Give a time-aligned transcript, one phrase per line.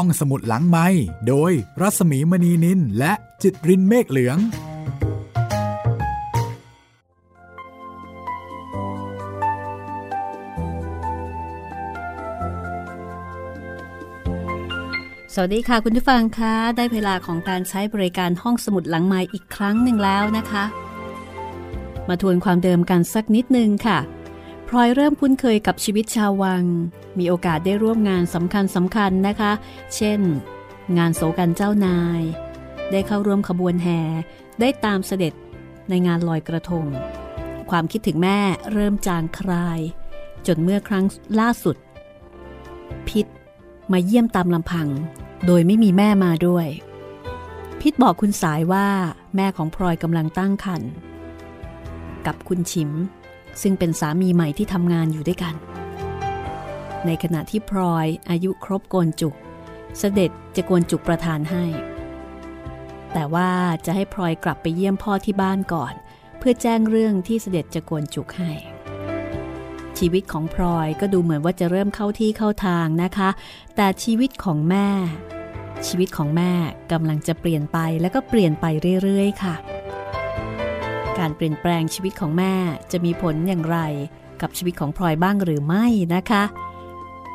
[0.00, 0.86] ห้องสมุดหลังไม้
[1.28, 4.40] โดยรัสมีมณีนินและจิตรินเมฆเหลือง ส
[15.40, 20.64] วัสดีค่ะคุณผู้ฟังคะได้เวลาของการใช้บริการห้องสมุดหลังไม้อีกครั้งหนึ่งแล้วนะคะ
[22.08, 23.98] มาทวนความเดิมกันสักนิดนึงค่ะ
[24.68, 26.64] พลอยเริ่มคุ้นเคยกับชีวิตชาววัง
[27.18, 29.52] มีโอกาสได้ร่วมงานสำคัญสำคัญนะคะ
[29.94, 30.20] เช่น
[30.98, 32.22] งานโศกันเจ้านาย
[32.90, 34.00] ได้เข้าร่วมขบวนแห่
[34.60, 35.34] ได้ตามเสด็จ
[35.88, 36.86] ในงานลอยกระทง
[37.70, 38.38] ความคิดถึงแม่
[38.72, 39.80] เริ่มจางคลาย
[40.46, 41.04] จนเมื่อครั้ง
[41.40, 41.76] ล่าสุด
[43.08, 43.26] พิษ
[43.92, 44.88] มาเยี่ยมตามลำพัง
[45.46, 46.66] โดยไม่มีแม่มาด้วย
[47.80, 48.88] พิษบอกคุณสายว่า
[49.36, 50.90] แม่ของพลอยกำลังตั้งครรภ์
[52.26, 52.90] กับคุณชิม
[53.62, 55.54] ซึ่งเป็นสามีใหม่ที่ทำงานอยู่ด้วยกัน
[57.06, 59.34] ในขณะที่พลอยอายุครบโกนจุก
[59.98, 61.64] เสด็จจะโกนจุกประทานให้
[63.12, 63.50] แต่ว่า
[63.86, 65.94] จะให้พลอยกลับไปเยี่ยมพ่อที่บ้านก่อน
[66.38, 68.50] เพื่อแจ้งเรื่องที่เสด็จจะโกนจุกให้
[69.98, 73.30] ชีวิตของพลอยก็ดูเหมือนว่าจะเริ่มเข้าที่เข้าทางนะคะ
[73.76, 74.88] แต่ชีวิตของแม่
[75.86, 76.52] ชีวิตของแม่
[76.92, 78.66] กำลังจะเปลี่ยนไปแล้วก็เปลี่ยนไป
[79.02, 79.54] เรื่อยๆ ค่ะ
[81.18, 82.54] การเปลี่ยนแปลงชีวิตของแม่
[82.92, 83.78] จะมีผลอย่างไร
[84.40, 86.44] กับชีวิตของพลอยบ้างหรือไม่นะคะ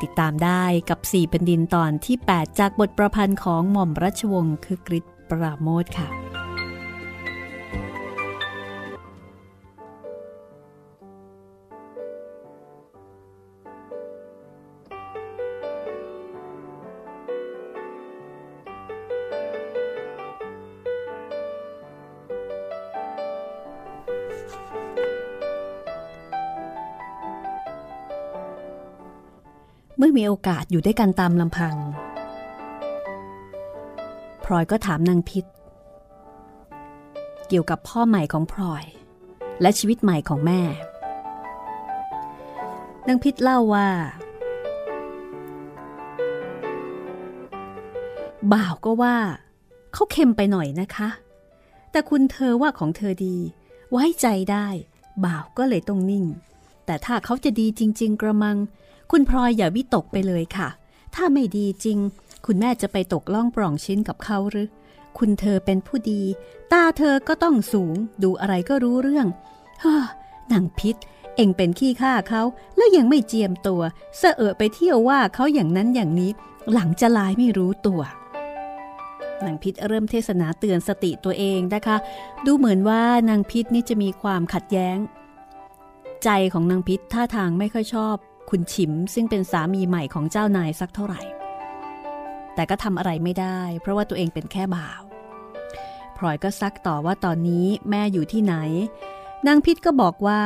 [0.02, 6.31] ติดตามได้กับ4แผ่นดินตอนที่ 8 จากบทประพันธ์ของหม่อมราชวงศ์คือกริชปราโมทค่ะ
[30.22, 31.76] มีโอกาสอยู่ด้วยกันตามลำพัง
[34.44, 35.46] พลอยก็ถามนางพิษ
[37.48, 38.84] เกี่ยวกับพ่อใหม่ของพลอย
[39.62, 40.62] และชีวิตใหม่ของแม่
[43.08, 43.90] นางพิษเล่าว่า
[48.54, 49.18] บ่าวก็ว่า
[49.94, 51.10] เขาเค็มไปหน่อยนะคะ
[51.92, 53.38] แต่คุณเธอว่าของเธอดี
[53.92, 54.68] ไว้ใจได้
[55.26, 56.26] บ่าวก็เลยต้องนิ่ง
[56.86, 58.58] แต่ถ้าเขาจะดีจริง ๆ กระมัง
[59.12, 60.70] คุณพลอยอย่าวิตกไปเลยค่ะ
[61.16, 61.98] ถ้าไม่ดีจริง
[62.46, 64.68] คุณแม่จะไปตกล่องปล่องชิ้นกับเขาหรือ
[65.18, 66.22] คุณเธอเป็นผู้ดี
[66.72, 69.28] ตาเธอก็ต้องสูง ดูอะไรก็รู้เรื่อง
[69.84, 69.96] ฮ่า
[70.52, 70.96] นางพิษ
[71.36, 72.44] เองเป็นขี้ข้าเขา
[72.76, 73.82] แล้วยังไม่เจียมตัว
[74.18, 76.32] เสอะไปเที่ยวว่าเขาอย่างนั้นอย่างนี้
[76.74, 78.02] หลังจะลายไม่รู้ตัว
[79.46, 81.98] นางพิษเริ่มเทศนาเตือนสติตัวเองนะคะ
[82.46, 84.98] ดูเหมือนว่านางพิษนี่จะมีความขัดแย้ง
[86.24, 88.18] ใจของนางพิษท่าทางไม่ค่อยชอบ
[88.52, 91.22] คุณฉิมซึ่งเป็นสามีใหม่ของเจ้านายสักเท่าไหร่
[92.56, 95.02] แต่ก็ทำอะไรไม่ได้ เพราะว่าตัวเองเป็นแค่บ่าว
[96.18, 98.56] พลอยก็ซักต่อว่าตอนนี้แม่อยู่ที่ไหน
[99.48, 100.42] นางพิษก็บอกว่า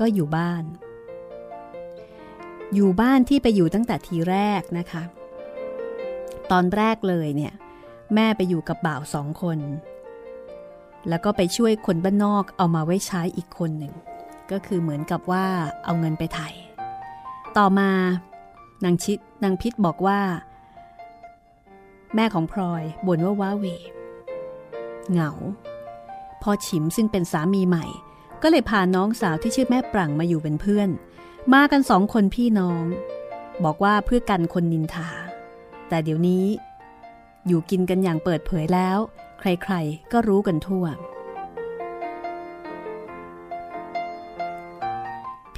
[0.00, 0.64] ก็อยู่บ้าน
[2.74, 5.02] อยู่บ้านที่ไปอยู่ตั้งแต่ทีแรกนะคะ
[6.50, 7.52] ตอนแรกเลยเนี่ย
[8.14, 9.58] แม่ไปอยู่กับบ่าวสองคน
[11.08, 13.94] แล้วก็ไปช่วยคนบ้านนอกเอามาไว้ใช้อีกคนหนึ่ง
[14.52, 15.46] ก็คือเหมือนกับว่า
[15.84, 16.48] เอาเงินไปไถ่
[17.56, 17.90] ต่อมา
[18.84, 20.20] นางชิดนางพิษบอกว่า
[22.14, 23.64] แม่ของพลอยบ่นว่าว้าเว
[25.10, 25.30] เหงา
[26.42, 27.86] พอฉิมซึ่งเป็นสามีใหม่
[28.42, 30.88] ก็เลยพาน้องสาวที่ชื่อแม่ปรังมาอยู่เป็นเพื่อน
[31.52, 32.84] มากันสองคนพี่น้อง
[33.64, 35.10] บอกว่าเพื่อกันคนนินทา
[35.88, 36.44] แต่เดี๋ยวนี้
[37.46, 38.98] อยู่กินกันอย่างเปิดเผยแล้ว
[39.40, 40.84] ใครๆก็รู้กันทั่ว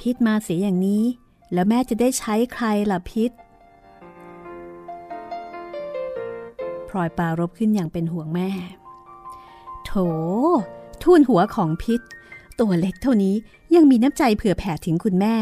[0.01, 1.03] พิษมาเสียอย่างนี้
[1.53, 3.31] แล้วแม่จะได้ใช้ใครล่ะพิษ
[6.89, 8.49] พลอยปารบขึ้นอย่างเป็นห่วงแม่
[9.85, 9.91] โถ
[11.03, 12.01] ทุ่นหัวของพิษ
[12.59, 13.35] ตัวเล็กเท่านี้
[13.75, 15.35] ยังมีน้ำใจเผื่อแผ่ถึงคุณแม่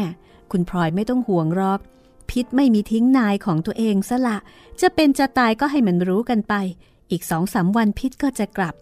[0.52, 1.80] คุณพลอยไม่ต้องห่วงหรอก
[2.30, 4.38] พิษไม่มีทิ้งนายของตัวเองซะละ
[4.80, 6.54] จะเป็นจะตายก็ให้มันรู้กันไป
[7.10, 8.74] อีกสองสาวันพิษก็จะกลับ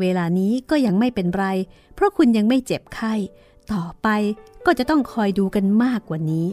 [0.00, 1.44] เวลานี้ก็ยังไม่เป็นไร
[1.94, 3.14] เพราะคุณยังไม่เจ็บไข้
[3.72, 4.08] ต่อไป
[4.66, 6.46] ก็จะต้องคอยดูกันมากกว่านี้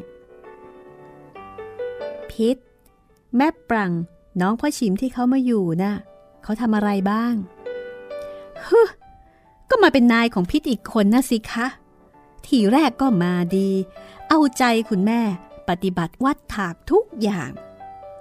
[2.32, 2.58] พิษ
[3.38, 3.92] แม่ปรัง
[4.42, 5.94] น้องพ่อชิมที่เขามาอยู่นะ่ะ
[6.44, 7.34] เขาทำอะไรบ้าง
[8.68, 8.82] ฮึ
[9.70, 11.68] ก็มาเป็นนายของพิษอีกคนนะสิคะ
[12.48, 13.70] ทีแรกก็มาดี
[14.30, 15.22] เอาใจคุณแม่
[15.70, 17.52] ปฏิบัติวัดถากทุกอย่าง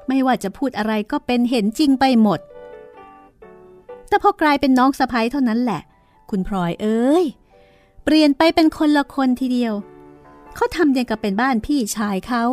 [0.08, 2.40] ไม่ว่าจะพูดอะไรก็เป็นเห็นจริงไปหมด
[4.08, 5.82] แต่พอกลายเป็นน้องสะพ้ยเท่านั้นแหละ
[6.30, 7.24] คุณพลอยเอ้ย
[8.04, 9.74] เปลี่ยนไปเป็นคนละคนทีเดียว
[10.54, 12.44] เขาทำยังกับเป็นบ้านพี่ชายเขา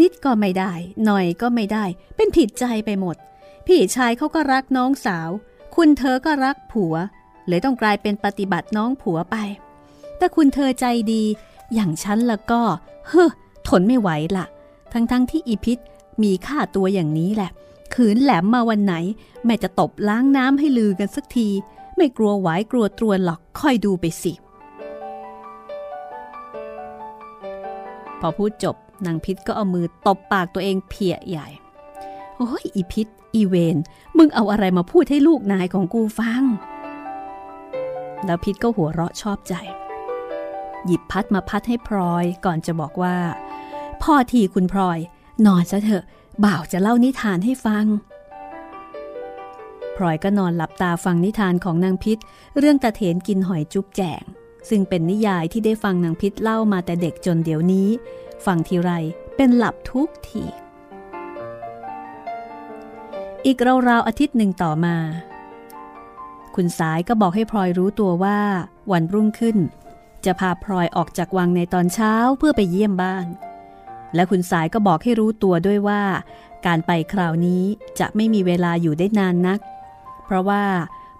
[0.00, 0.72] นิดก็ไม่ได้
[1.04, 1.84] หน่อยก็ไม่ได้
[2.16, 3.16] เป็นผิดใจไปหมด
[3.66, 5.28] พี่ชายเขาก็รักน้องสาว
[5.74, 6.94] คุณเธอก็รักผัว
[7.46, 9.36] เลยต้องกลายเป็นปฏิบัติน้องผัวไป
[10.18, 11.22] แต่คุณเธอใจดี
[11.74, 12.60] อย่างฉันล้วก็
[13.08, 13.30] เฮ้อ
[13.68, 14.46] ทนไม่ไหวละ
[14.92, 15.78] ทั้งๆทที่อีพิษ
[16.22, 17.50] มีค่าตัวอย่างนี้แหละ
[17.94, 18.94] ขืนแหลมมาวันไหน
[19.44, 21.48] แม่จะตบล้างน้ำให้ลือกันสักที
[21.96, 24.32] ไม่กลัวไหวกลัวตรวนหรอก ค่อยดูไปสิ
[28.20, 28.76] พอพูดจบ
[29.06, 31.48] นางพิษก็เอามือตบปากตัวเองเพียใหญ่
[32.36, 33.76] โอ้ยอีพิษอีเวน
[34.18, 36.42] มึงเอาอะไรมาพูดให้ลูกนายของกูฟัง
[38.24, 39.54] แล้วพิษก็หัวเราะชอบใจ
[40.86, 43.16] หยิบพัดมาพัดให้พลอยก่อนจะบอกว่า
[44.02, 44.98] พ่อทีคุณพลอย
[45.46, 46.04] นอนซะเถอะ
[46.44, 47.86] บ่าวจะเล่านิทานให้ฟัง
[49.96, 52.18] พลอยก็นอนหลับตาฟังนิทานของนางพิษ
[52.58, 54.22] เรื่องตาเถนกินหอยจุ๊บแจง
[54.68, 57.88] ซึ่งเป็นนิยายที่ได้ฟังนางพิษเล่ามาแต่เด็กจนเดี๋ยวนี้
[58.46, 58.90] ฟังทีไร
[59.36, 60.44] เป็นหลับทุกที
[63.46, 63.58] อีก
[63.88, 64.96] ราวๆอาทิตย์หนึ่งต่อมา
[66.56, 68.38] คุณสายก็บอกให้พลอยรู้ตัวว่า
[68.92, 69.56] วันรุ่งขึ้น
[70.24, 73.26] จะพาพลอยออกจากวังในตอนเช้าเพื่อไปเยี่ยมบ้าน
[74.14, 76.02] และคุณสายก็บอกให้รู้ตัวด้วยว่า
[76.66, 77.62] การไปคราวนี้
[77.98, 79.60] จะไม่มีเวลาอยู่ได้นานนัก
[80.24, 80.64] เพราะว่า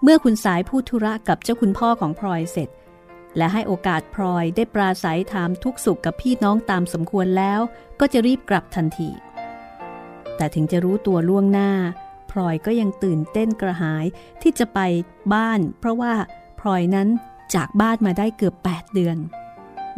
[0.03, 2.69] เมื่อคุณสายพูดธุระกับเจ้าคุณพ่อของพลอยเสร็จ
[3.37, 7.59] และให้โอกาสพลอยได้ปราศัยถามทุกสุขกับพี่น้องตามสมควรแล้ว
[7.99, 9.09] ก็จะรีบกลับทันที
[10.37, 11.71] แต่ถึงจะรู้ตัวล่วงหน้า
[12.31, 14.05] พลอยก็ยังตื่นเต้นกระหาย
[14.41, 14.79] ที่จะไป
[15.33, 16.13] บ้าน เพราะว่า
[16.59, 17.07] พลอยนั้น
[17.55, 19.17] จากบ้านมาได้เกือบ 8 เดือน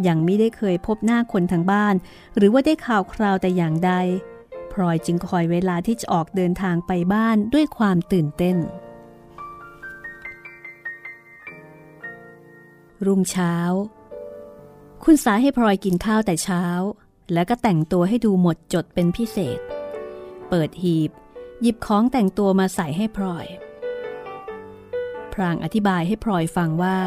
[0.07, 1.95] ยังไม่ได้เคยพบหน้าคนทางบ้าน
[2.37, 3.91] หรือว่าได้ข่าวคราวแต่อย่างใด
[4.73, 8.57] พลอยจึงคอยเวลาที่จะออกเดินทางไปบ้านด้วยความตื่นเต้น
[13.05, 13.53] รุ่งเช้า
[15.03, 16.63] คุณสาให้พลอยกินข้าวแต่เช้า
[17.33, 19.59] แล้วก็แต่งตัวให้ดูหมดจดเป็นพิเศษ
[20.49, 21.11] เปิดหีบ
[21.61, 23.45] หยิบของแต่งตัวมาใส่ให้พลอย
[25.33, 26.97] พรางอธิบายให้พลอยฟังว่า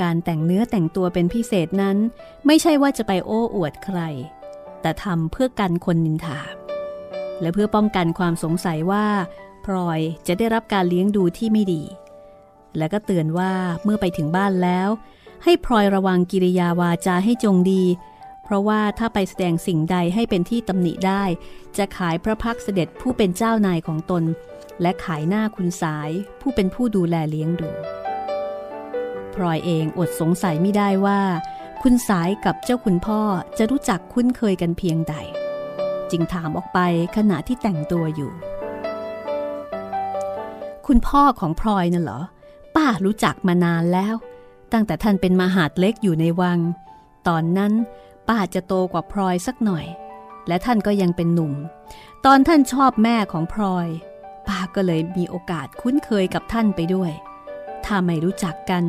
[0.00, 1.96] การแต่งเนื้อแต่งตัวเป็นพิเศษนั้น
[2.46, 4.00] ไม่ใช่ว่าจะไปโอ้อวดใคร
[4.80, 6.40] แต่ทำเพื่อกันคนนินทา
[7.40, 9.06] และเพื่อป้องกันความสงสัยว่า
[9.64, 11.82] พลอยจะได้รับการเลี้ยงดูที่ไม่ดี
[12.78, 13.52] และก็เตือนว่า
[13.84, 14.88] เมื่อไปถึงบ้านแล้ว
[15.44, 17.84] ให้พลอยระวังกิริยาวาจาให้จงดี
[18.44, 21.24] เพราะว่าถ้าไปแสดงสิ่งใดให้เป็นที่ตำหนิได้
[21.76, 24.24] จะขายพระพักเสด็จผู้เป็นเจ้านายของตน
[24.82, 27.70] และขายหน้าคุณสายผู้เป็นผู้ดูแลเลี้ยงดู
[29.34, 31.20] พลอยเองอดสงสัยไม่ได้ว่า
[31.82, 33.20] คุณสายกับเจ้าคุณพ่อ
[33.58, 35.14] จะรู้จักคุ้นเคยกันเพียงใด
[36.10, 36.78] จึงถามออกไป
[37.16, 38.32] ขณะที่แต่งตัวอยู่
[40.86, 42.20] คุณพ่อของพลอยน่ะเหรอ
[42.76, 44.14] ป้ารู้จักมานานแล้ว
[44.72, 46.58] ตั้งแต่ท่านเป็นมหาดเล็กอยู่ในวัง
[47.28, 47.72] ตอนนั้น
[48.28, 49.86] ป้าจะโตกว่าพลอยสักหน่อย
[50.48, 51.52] และท่านก็ยังเป็นหนุ่ม
[52.26, 53.88] ตอนท่านชอบแม่ของพลอย
[54.48, 57.12] ป้าก็เลยมีโอกาสคุ้นเคยกับท่านไปด้วย
[57.84, 58.84] ถ้าไม่รู้จักกัน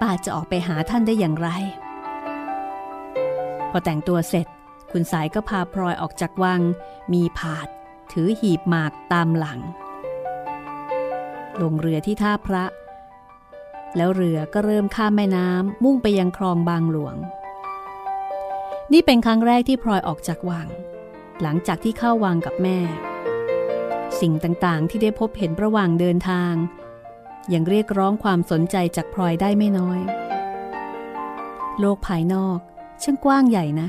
[0.00, 1.48] ป้าจะออกไปหาท่านได้อย่างไร
[3.70, 4.46] พอแต่งตัวเสร็จ
[4.92, 6.60] คุณสายก็พาพลอยออกจากวัง
[7.12, 7.68] มีผาด
[8.12, 9.60] ถือหีบหมากตามหลัง
[11.62, 12.64] ลงเรือที่ท่าพระ
[13.96, 17.16] แล้วเรือก็เริ่มข้ามแม่น้ำมุ่งไปยังคลองบางหลวง
[18.92, 20.68] นี่เป็นครั้งแรกที่พลอยออกจากวัง
[21.42, 22.78] หลังจากที่เข้าวังกับแม่
[24.20, 26.54] สิ่งต่างๆที่ได้พบเห็นระหว่างเดินทาง
[27.52, 30.00] ยังเรียกร้องความสนใจจากพลอยได้ไม่น้อย
[31.80, 32.58] โลกภายนอก
[33.02, 33.88] ช่างกว้างใหญ่นะ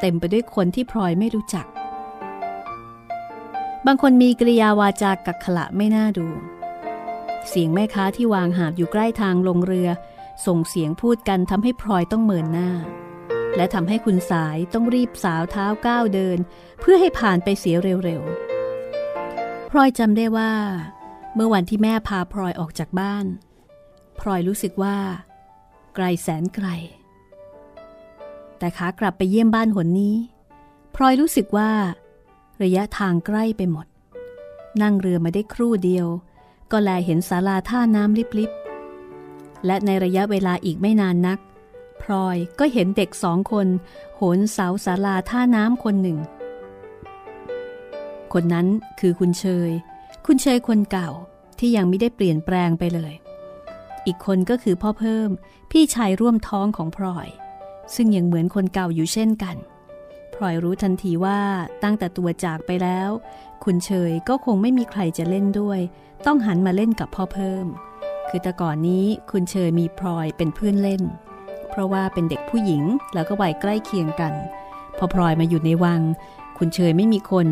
[0.00, 1.66] เต็มไปด้วยคนที่พลอยไม่รู้จัก
[3.86, 6.26] บางคนมีกริยาวาจากักขละไม่น่าดู
[7.48, 9.88] เสียงแม่ค้าที่วางหาบอยู่ใกล้ทางลงเรือ
[10.46, 12.70] ส่งเสียงพูดกันทำให้พลอยต้องเมินหน้า
[13.56, 16.38] และทำให้คุณสายต้องรีบสาวเท้าก้าวเดิน
[16.80, 20.52] เพื่อให้ผ่านไปเสียเร็วๆพลอยจำได้ว่า
[21.34, 23.26] เมื่อวันที่แม่พาพลอยออกจากบ้าน
[24.20, 24.96] พลอยรู้สึกว่า
[25.94, 26.68] ไกลแสนไกล
[28.58, 30.16] แต่ขากลับไปเยี่ยมบ้านหนนี้
[30.94, 31.70] พลอยรู้สึกว่า
[32.62, 33.86] ระยะทางใกล้ไปหมด
[34.82, 36.06] นั่งเรือมาได้ครู่เดียว
[36.72, 41.38] ก็แลเห็นศาลาท่าน้ำลิบๆ และในระยะเวลาอีกไม่นานนัก
[42.02, 43.66] พลอยก็เห็นเด็กสองคน
[44.16, 46.18] โหนเสาศาลาท่าน้ำคนหนึ่ง
[48.32, 48.66] คนนั้น
[49.00, 49.70] คือคุณเชย
[50.26, 51.10] คุณเชยคนเก่า
[51.58, 53.12] ที่ยังไม่ได้เปลี่ยนแปลงไปเลย
[54.06, 55.30] อีกคนก็คือพ่อเพิ่ม
[55.70, 57.28] พี่ชายร่วมท้องของพลอย
[57.94, 59.56] ซึ่งยังเหมือนคนเก่าอยู่เช่นกัน
[60.38, 61.40] พลอยรู้ทันทีว่า
[61.84, 63.10] ตั้งแต่ตัวจากไปแล้ว
[63.64, 65.80] คุณเชยก็คงไม่มีใครจะเล่นด้วย
[66.26, 67.66] ต้องหันมาเล่นกับพ่อเพิ่ม
[68.28, 71.02] คือแต่ก่อนนี้คุณเชยมีพลอยเป็นเพื่อนเล่น
[71.70, 72.82] เพราะว่าเป็นเด็กผู้หญิง
[73.14, 74.34] แล้วก็วัยใกล้เคียงกัน
[74.98, 76.00] พอพลอยมาอยู่ในวัง
[76.58, 77.46] คุณเชยไม่มีคน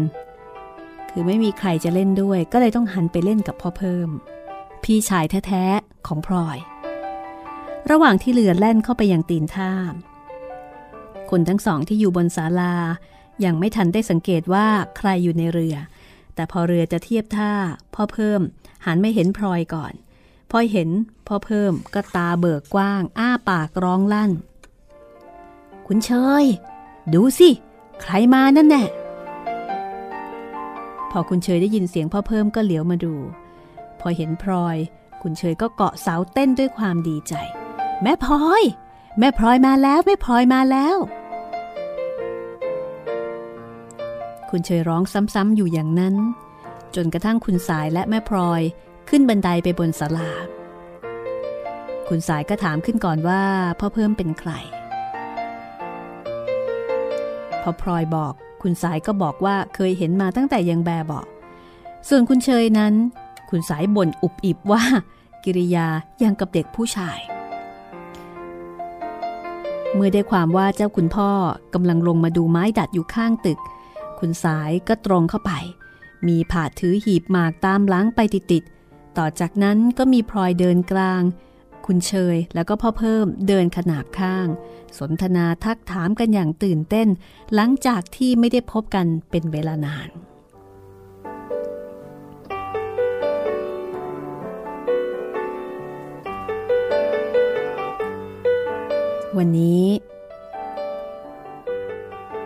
[1.10, 4.08] คือไม่มีใครจะเล่นด้วย ก็เลยต้องหันไปเล่นกับพ่อเพิ่ม
[4.84, 6.58] พี่ชายแท้ๆของพลอย
[7.90, 9.72] ระหว่างที่เรือแล่นเข้าไปยังตีนท่า
[11.30, 12.74] คนทั้งสองที่อยู่บนศาลา
[13.44, 14.66] ยังไม่ทันได้สังเกตว่า
[14.96, 15.76] ใครอยู่ในเรือ
[16.34, 17.52] แต่พอเรือจะเทียบท่า
[17.94, 18.40] พ่อเพิ่ม
[18.86, 19.92] หันไม่เห็นพลอยก่อน
[20.50, 20.88] พอเห็น
[21.26, 24.32] พ่อเพิ่มก็ตาเบิกกว้าง อ้าปากร้องลั่น
[25.86, 26.10] คุณเช
[26.42, 26.44] ย
[27.14, 27.50] ดูสิ
[28.00, 28.84] ใครมานั่นแน่
[31.10, 33.14] พอคุณเชยได้ยินเสียงพ่อเพิ่มก็เหลียวมาดู
[34.00, 34.76] พอเห็นพลอย
[35.22, 37.34] คุณเชยก็เกาะเสาเต้นด้วยความดีใจ
[38.02, 38.62] แม่พลอย
[39.18, 40.96] แม่พลอยมาแล้วแม่พลอยมาแล้ว
[44.50, 45.02] คุณเชยร้อง
[45.34, 46.14] ซ้ำๆอยู่อย่างนั้น
[46.94, 48.62] จนกระทั่งคุณสายและแม่พลอย
[49.08, 50.30] ขึ้นบันไดไปบนศาลา
[52.08, 53.42] คุณสายก็ถามขึ้นก่อนว่า
[53.78, 54.50] พ่อเพิ่มเป็นใคร
[57.62, 58.32] พอพลอยบอก
[58.62, 61.26] คุณสายก็บอกว่าเคยเห็นมาตั้งแต่ยังแบบบอก
[62.08, 62.94] ส่วนคุณเชยนั้น
[63.50, 64.82] คุณสายบ่นอุบอิบว่า
[65.44, 65.86] กิริยา
[66.22, 67.18] ยังกับเด็กผู้ชาย
[69.96, 71.30] เมื่อได้ความว่าเจ้าคุณพ่อ
[71.74, 73.58] กำลังลงมาดูไม้ดัดอยู่ข้างตึก
[74.18, 75.52] คุณสายก็ตรงเข้าไป
[76.26, 78.20] มีผาดถือหีบหมากตามล้างไป
[78.52, 78.64] ติด
[79.18, 81.22] ต่อจากนั้นก็มีพลอยเดินกลาง
[81.86, 84.46] คุณเชยแล้วก็พ่อเพิ่มเดินขนาบข้าง
[84.98, 87.08] สนทนาทักถามกันอย่างตื่นเต้น
[87.54, 90.08] หลังจากที่ไม่ได้พบกันเป็นเวลานาน
[99.38, 99.84] วันนี้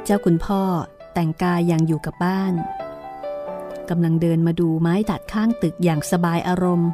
[0.04, 0.62] เจ้าคุณพ่อ
[1.14, 2.54] แต่งกายอย่างอยู่กับบ้าน
[3.90, 6.90] กำลังเดินมาดูไม้ตัดข้างตึกอย่างสบายอารมณ์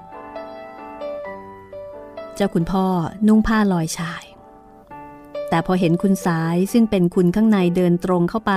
[2.34, 2.86] เจ้าคุณพ่อ
[3.26, 4.24] นุ่งผ้าลอยชาย
[5.48, 8.52] แต่พอเห็นคุณสายซึ่งเป็นคุณข้างในเดินตรงเข้าไป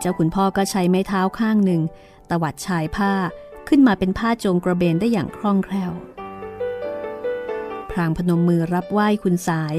[0.00, 1.82] เจ้าคุณพ่อก็ใช้ไม้เท้าข้างหนึ่ง
[2.30, 3.12] ตวัดชายผ้า
[3.68, 5.92] ขึ้นมาเป็นผ้าโจงกระเบนได้อย่างคล่องแคล่ว
[7.92, 9.74] พรางพนมมือรับไหว้คุณสาย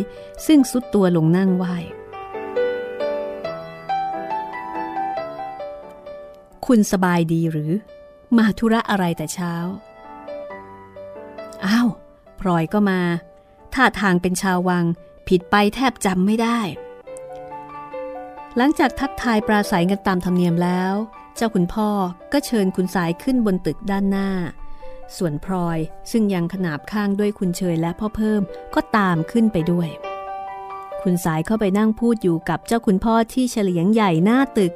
[0.46, 1.76] ซึ่งสุดตัวลงนั่งไหว้
[6.66, 7.72] คุณสบายดีหรือ
[8.38, 9.54] มาธุระอะไรแต่เช้า
[11.66, 11.90] อ้าว
[12.40, 13.02] พลอยก็มา
[13.74, 14.86] ท่าทางเป็นชาววัง
[15.28, 16.60] ผิดไปแทบจำไม่ได้
[18.58, 20.94] หลังจากทักทายปราศัยกันตามธรรมเนียมแล้ว
[21.36, 21.90] เจ้าคุณพ่อ
[22.34, 24.30] ก็เชิญคุณสายขึ้นบนตึกด้านหน้า
[25.18, 25.80] ส่วนพลอย
[26.12, 28.42] ซึ่งยังขนาบข้างด้วยคุณเชยและพ่อเพิ่ม
[28.76, 29.90] ก็ตามขึ้นไปด้วย
[31.04, 34.74] คุณสายเข้าไปนั่งพูดอยู่กับเจ้าคุณพ่อที่เฉลียงใหญ่หน้าตึก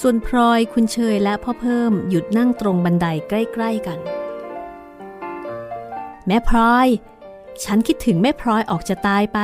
[0.00, 3.98] ส่วนพลอยคุณเชยและพ่อเพิ่มหยุดนั่งตรงบันไดใกล้ๆกัน
[6.26, 6.88] แม่พลอย
[7.64, 9.38] ฉันคิดถึงแม่พลอยออกจะตายไป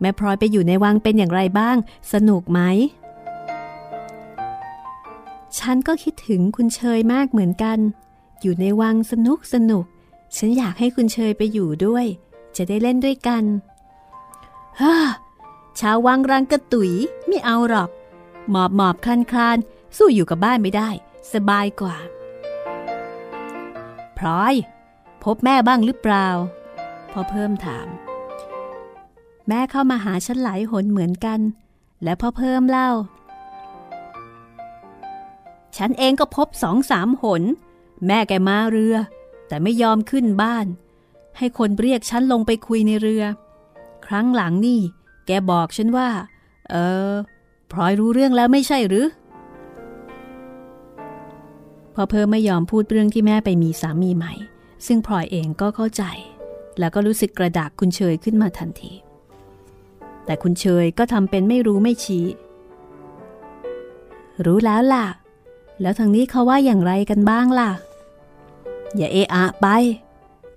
[0.00, 1.76] แม่พลอยไปอยู่ในวังเป็นอย่างไรบ้าง
[2.12, 2.60] สนุกไหม
[5.58, 7.78] ฉันก็คิดถึงคุณเชยมากเหมือนกัน
[8.42, 9.84] อยู่ในวังสนุกสนุก
[10.36, 12.06] ฉันอยากให้คุณเชยไปอยู่ด้วย
[12.56, 13.44] จะได้เล่นด้วยกัน
[14.80, 14.94] ฮ่า
[15.80, 16.92] ชาววังรังกระตุย
[17.26, 17.90] ไม่เอาหรอก
[18.50, 19.58] หมอบหมอบคลานคลาน
[19.96, 20.90] สู้อยู่กับบ้านไม่ได้
[21.32, 21.96] สบายกว่า
[24.16, 24.54] พลอย
[25.24, 26.28] พบแม่บ้างหรือเปล่า
[27.12, 27.86] พอเพิ่มถาม
[29.48, 31.40] แม่เข้ามาหาฉันหลายหนเหมือนกัน
[32.02, 32.90] และพ่อเพิ่มเล่า
[35.76, 37.42] ฉันเองก็พบสองสามหน
[38.06, 38.94] แม่แกมาเรือ
[39.48, 40.66] แต่ไม่ยอมขึ้นบ้าน
[41.38, 43.24] ให้คนเรียกฉันลงไปคุยในเรือ
[44.06, 44.80] ครั้งหลังนี่
[45.26, 46.08] แกบอกฉันว่า
[46.70, 46.74] เอ
[47.10, 47.12] อ
[47.72, 49.06] พลอยรู้เรื่องแล้วไม่ใช่หรือ
[51.94, 54.32] พอเพิ่มไม่ยอมพูดเรื่องที่แม่ไปมีสามีใหม่
[54.86, 56.02] ซึ่งพลอยเองก็เข้าใจ
[56.78, 58.92] แล้วก็รู้สึกกระดากคุณเชยขึ้นมาทันที
[60.24, 62.26] แต่คุณเชยก็ทำเป็นไม่รู้ไม่ชี้
[64.44, 65.06] รู้แล้วล่ะ
[65.80, 67.70] แล้วทางนี้เขาว่าอย่างไรกันบ้างล่ะ
[68.96, 69.66] อย่าเอะอะไป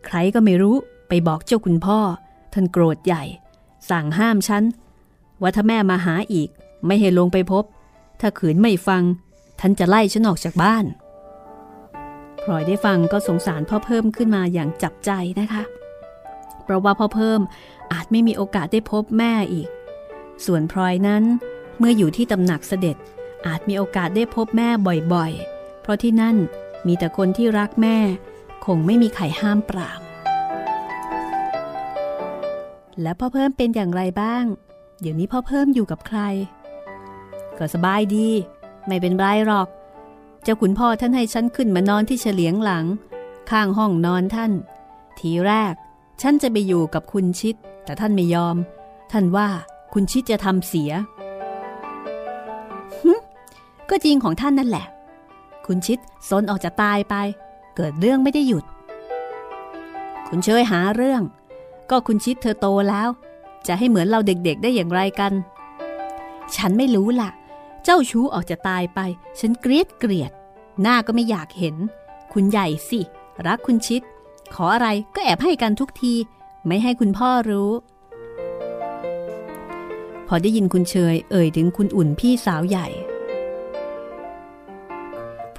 [0.06, 0.76] ใครก็ไม่รู้
[1.08, 2.00] ไปบอกเจ้าคุณพ่อ
[2.54, 3.24] ท่านโกรธใหญ่
[3.90, 4.64] สั่งห้ามฉัน
[5.42, 6.50] ว่าถ้าแม่มาหาอีก
[6.86, 7.64] ไม่ให้ลงไปพบ
[8.20, 9.04] ถ้าขืนไม่ฟัง
[9.60, 10.86] ท่านจะไล่ฉันออกจากบ้าน
[12.44, 15.64] พลอยได้ฟังก็สงสารพ่อเพิ่มขึ้นมาอย่างจับใจนะคะ
[16.64, 17.40] เพราะว่าพ่อเพิ่ม
[17.94, 19.70] อาจไม่มีโอกาสได้พบแม่อีก
[20.46, 21.24] ส่วนพลอยนั้น
[21.78, 22.98] เมื่ออยู่ที่ตำหนักเสด็จ
[23.48, 24.70] อาจมีโอกาสได้พบแม่
[25.14, 26.38] บ่อยๆ เพราะที่นั่น
[26.88, 27.98] มีแต่คนที่รักแม่
[28.66, 30.02] คงไม่มีใครห้ามปราม
[33.02, 34.46] แล้วพ่อเพิ่มเป็นอย่างไรบ้าง
[35.02, 36.20] เดี๋ยวนี้พ่อเพิ่มอยู่กับใคร
[37.58, 38.30] ก็สบายดี
[38.88, 39.68] ไม่เป็นไรหรอก
[40.44, 42.86] เจ้าขุนพ่อท่านให้ฉันขึ้นมานอนที่เฉลียงหลัง
[43.50, 44.52] ข้างห้องนอนท่าน
[45.20, 45.74] ทีแรก
[46.22, 47.56] ฉันจะไปอยู่กับคุณชิด
[47.86, 48.56] แต่ท่านไม่ยอม
[49.12, 49.48] ท่านว่า
[49.94, 50.92] คุณชิดจะทำเสีย
[53.90, 54.86] ก็จริงของท่านนั่นแหละ
[55.72, 56.00] คุณชิด
[56.30, 57.16] ซนออกจะตายไป
[57.76, 58.66] เกิดเรื่องไม่ได้หยุด
[60.28, 61.22] คุณเชยหาเรื่อง
[61.90, 63.10] ก็คุณชิดเธอโตแล้ว
[63.68, 65.34] จะให้เหมือนเราเด็กๆได้อย่างไรกัน
[66.56, 67.30] ฉันไม่รู้ล่ะ
[67.84, 69.00] เจ้าชู้ออกจะตายไป
[69.40, 70.32] ฉันเกลียดเกลียด
[70.82, 71.76] หน้าก็ไม่อยากเห็น
[72.34, 73.00] คุณใหญ่สิ
[73.46, 74.02] รักคุณชิด
[74.54, 76.14] ขออะไรก็แอบให้กันทุกที
[76.66, 77.72] ไม่ให้คุณพ่อรู้
[80.28, 82.88] พอได้ยินคุณเชยเอ่ยถึงคุณอุ่นพี่สาวใหญ่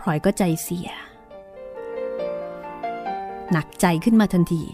[0.00, 0.88] พลอยก็ใจเสีย
[3.52, 4.64] หนักใจขึ้นมาทันที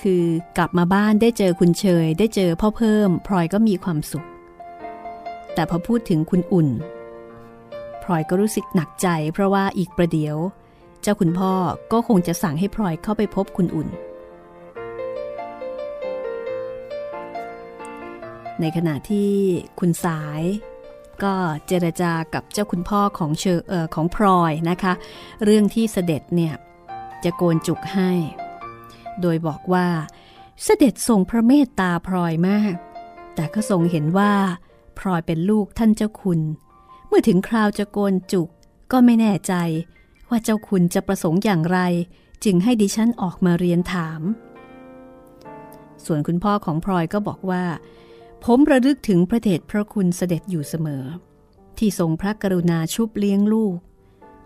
[0.00, 0.24] คือ
[0.56, 4.26] กลับมาบ้านได้เจอคุณเชย ได้เจอพ่อเพิ่ม พลอยก็มีความสุข
[5.54, 6.68] แต่พอพูดถึงคุณอุ่น
[8.02, 10.36] พลอยก็รู้สึกหนักใจ เพราะว่าอีกประเดี๋ยว
[11.02, 11.52] เจ้าคุณพ่อ
[11.92, 13.88] ก็คงจะสั่งให้พลอยเข้าไปพบคุณอุ่น
[18.60, 19.30] ในขณะที่
[19.78, 20.42] คุณสาย
[21.22, 21.34] ก็
[21.66, 24.92] เจรจากับเจ้าคุณพ่อของเชอเออของพลอยนะคะ
[25.44, 26.54] เรื่องที่เสด็จเนี่ย
[27.24, 28.10] จะโกนจุกให้
[29.20, 29.86] โดยบอกว่า
[30.64, 32.74] เสด็จทรงพระเมตตาพลอยมาก
[33.34, 34.32] แต่ก็ทรงเห็นว่า
[34.98, 36.40] พลอยเป็นลูกท่านเจ้าคุณ
[37.08, 38.48] เมื่อถึงคราวจะโกนจุก
[38.92, 39.54] ก็ไม่แน่ใจ
[40.30, 41.78] ว่าเจ้าคุณจะประสงค์อย่างไร
[42.44, 44.20] จึงให้ดิฉันออกมาเรียนถาม
[46.04, 47.64] ส่วนคุณพ่อของพลอยก็บอกว่า
[48.50, 51.04] ผมระลึกถึงพระเดชพระคุณเสด็จอยู่เสมอ
[51.78, 53.76] ที่ทรงพระกรุณาชุบเลี้ยงลูก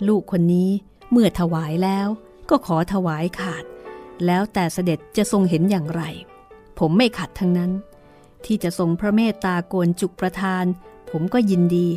[0.09, 0.71] ลูกคนนี้
[1.11, 2.09] เมื่อถวายแล้ว
[2.51, 3.65] ก็ขอถวายขาด
[4.27, 6.03] แล้วแต่เสด็จจะทรงเห็นอย่างไร
[6.79, 7.71] ผมไม่ขัดทั้งนั้น
[8.45, 10.65] ที่จะทรงพระเมตตาโกนจุกประทาน
[11.11, 11.89] ผมก็ยินดี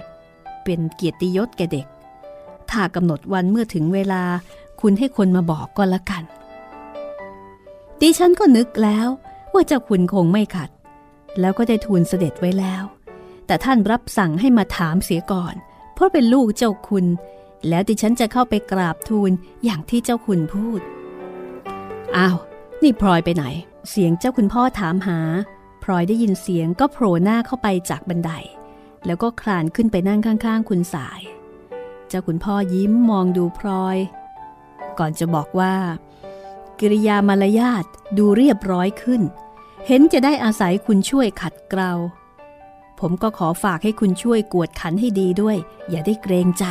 [0.64, 1.88] เป็นเกียรติยศแก่เด็ก
[2.70, 4.24] ถ้ากำหนดวันเมื่อถึงเวลา
[4.82, 6.24] คุณให้คนมาบอกก็แล้วกัน
[8.02, 9.08] ดิฉันก็นึกแล้ว
[9.54, 10.72] ว่าเจ้าคุณคงไม่ขัด
[11.40, 12.84] แล้วก็ได้ทูลเสด็จไว้แล้ว
[13.48, 15.56] แต่ท่านรับสั่งให้มาถามเสียก่อน
[15.94, 17.06] เพราะเป็นลูกเจ้าคุณ
[17.69, 19.32] แล้วดิฉันจะเข้าไปกราบทูล
[19.63, 20.82] อย่างที่เจ้าคุณพูด
[22.17, 22.38] อ้าว
[22.84, 23.46] นี่พลอยไปไหน
[23.89, 25.19] เสียงเจ้าคุณพ่อถามหา
[25.84, 28.32] พลอยได้ยินเสียงก็โผล่หน้าเข้าไปจากบันได
[29.06, 31.22] แล้วก็คลานขึ้นไปนั่งข้างๆ คุณสาย
[32.08, 33.98] เจ้าคุณพ่อยิ้มมองดูพลอย
[35.00, 35.76] ก่อนจะบอกว่า
[36.80, 37.86] กิริยามารยาท
[38.17, 39.22] ดูเรียบร้อยขึ้น
[39.88, 41.93] เห็นจะได้อาศัยคุณช่วยขัดเกลา
[43.00, 45.58] ผมก็ขอฝากให้คุณช่วยกวดขันให้ดีด้วย
[45.89, 46.65] อย่าได้เกรงใจ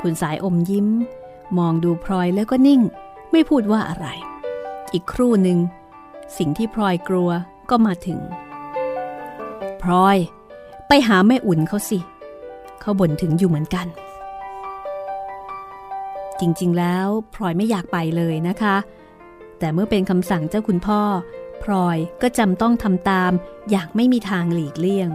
[0.00, 0.88] คุณสายอมยิ้ม
[1.58, 2.80] มองดูพลอยแล้วก็นิ่ง
[3.32, 4.06] ไม่พูดว่าอะไร
[4.92, 5.58] อีกครู่หนึ่ง
[6.38, 7.30] สิ่งที่พลอยกลัว
[7.70, 8.18] ก็มาถึง
[9.82, 10.18] พลอย
[10.88, 11.98] ไปหาแม่อุ่นเขาสิ
[12.80, 13.86] เขาบ่นถึงอยู่เหมือนกัน
[16.40, 18.76] จริงๆแล้วพลอยไม่อยากไปเลยนะคะ
[19.58, 21.00] แต่เมื่อเป็นคำสั่งเจ้าคุณพ่อ
[21.62, 23.32] พลอยก็จำต้องทำตาม
[23.70, 25.10] อย่างไม่มีทางหลีกเลี่ยง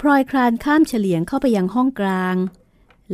[0.00, 2.36] พลอยคลานข้ามเฉลียงเข้าไปยังห้องกลาง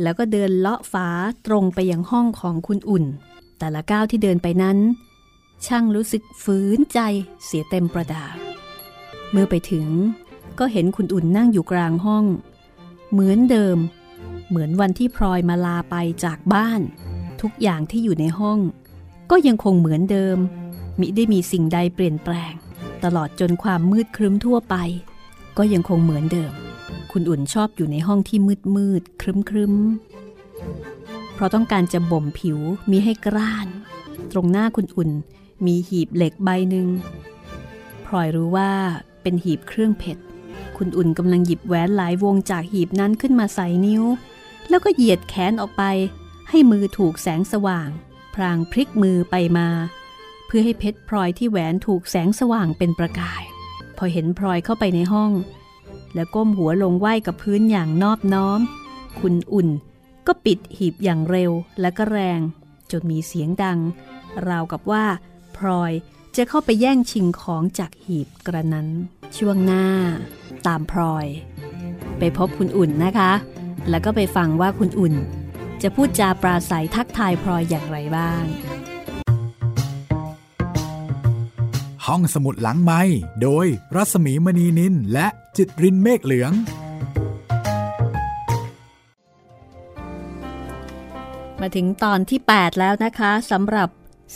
[0.01, 1.07] แล้วก็เดินเลาะฝา
[1.45, 3.05] ตรงไปยังห้องของคุณอุ่น
[3.59, 4.77] แต่ละก้าวที่เดินไปนั้น
[5.65, 6.99] ช่างรู้สึกฝืนใจ
[7.45, 8.25] เสียเต็มประดา
[9.31, 9.87] เมื่อไปถึง
[10.59, 12.25] ก็เห็นคุณอุ่นนั่งอยู่กลางห้อง
[13.11, 13.77] เหมือนเดิม
[14.49, 16.81] เหมือนวันที่พลอยมาลาไปจากบ้าน
[17.41, 18.59] ทุกอย่างที่อยู่ในห้อง
[19.31, 20.37] ก็ยังคงเหมือนเดิม
[20.99, 22.53] มิได้มีสิ่งใดเปลี่ยนแปลง
[23.03, 24.75] ตลอดจนความมืดครึ้มทั่วไป
[25.57, 26.51] ก็ยังคงเหมือนเดิม
[27.11, 29.73] คุณอุ่นชอบอยู่ในห้องที่มืดมืดครึ้มครึ้ม
[31.33, 32.59] เพราะต้องการจะบ่มผิว
[32.91, 33.67] มีให้กร้าน
[34.31, 35.09] ตรงหน้าคุณอุ่น
[35.65, 36.87] มีหีบเหล็กใบหนึ่ง
[38.05, 38.71] พลอยรู้ว่า
[39.21, 40.23] เป็นหีบเครื่องเพชร
[40.77, 44.03] คุณอุ่นกำลังหยิบแหวนหลายวงจากหีบนั้นขึ้นมาใส่นิ้ว
[44.69, 45.83] แล้วก็เหยียดแขนออกไป
[46.49, 47.89] ให้มือถูกแสงสว่าง
[48.33, 49.67] พรางพลิกมือไปมา
[50.45, 53.43] เพื่อให้เพชรพลอยที่แหวนถูกแสงสว่างเป็นประกาย
[53.97, 55.31] พอเห็นพลอยเข้าไปในห้อง
[56.15, 58.59] แล้วก้มหัวลงไหว้กับพื้นอย่างนอบน้อม
[59.19, 59.69] คุณอุ่น
[60.27, 61.51] ก็ปิดหีบอย่างเร็ว
[61.81, 62.39] และก็แรง
[62.91, 63.79] จนมีเสียงดัง
[64.47, 65.05] ราวกับว่า
[65.57, 65.91] พลอย
[66.35, 68.87] จะเข้าไปแย่งชิงของจากหีบกระนั้น
[69.37, 69.87] ช่วงหน้า
[70.67, 71.25] ตามพลอย
[72.19, 73.31] ไปพบคุณอุ่นนะคะ
[73.89, 75.13] แล้วก็ไปฟังว่าคุณอุ่น
[75.81, 78.43] จะพูดจาปราศัยทักทายพลอยอย่างไรบ้าง
[82.05, 83.01] ห้องสมุดหลังไม้
[83.41, 86.51] โดยรัสมีมณีนินและจิตรินเมฆเหลือง
[91.61, 93.89] มาถึงตอนที่ 8 แล้วนะคะสำหรับ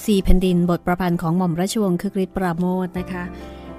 [0.06, 3.24] สี่แผ่นดินบทประพันธ์ของหม่อมราชวงศ์คึกฤทธิ์ปราโมทนะคะ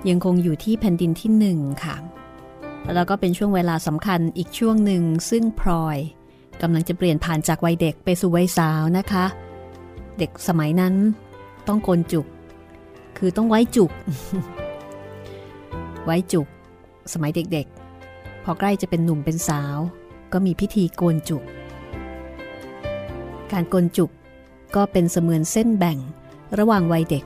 [0.09, 1.97] ยังคงอยู่ที่แผ่นดินที่หนึ่งค่ะ
[2.95, 5.99] แล้วก็เป็นช่วงเวลาสำคัญอีกช่วงหนึ่งซึ่งพลอย
[6.63, 9.25] กำลังจะเปลี่ยนผ่านจากวัยเด็กไปสู่วัยสาวนะคะ
[10.19, 10.95] เด็กสมัยนั้น
[11.69, 12.27] ต้องโกนจุก
[13.19, 13.91] คือต้องไว้จุก
[16.05, 16.47] ไว้จุก
[17.13, 19.77] สมัยเด็กๆ พอใกล้จะเป็นหนุ่มเป็นสาว
[20.33, 21.43] ก็มีพิธีโกนจุก
[23.53, 24.11] การโกนจุก
[24.77, 25.99] ก็เป็นเสมือนเส้นแบ่ง
[26.59, 27.25] ระหว่างวัยเด็ก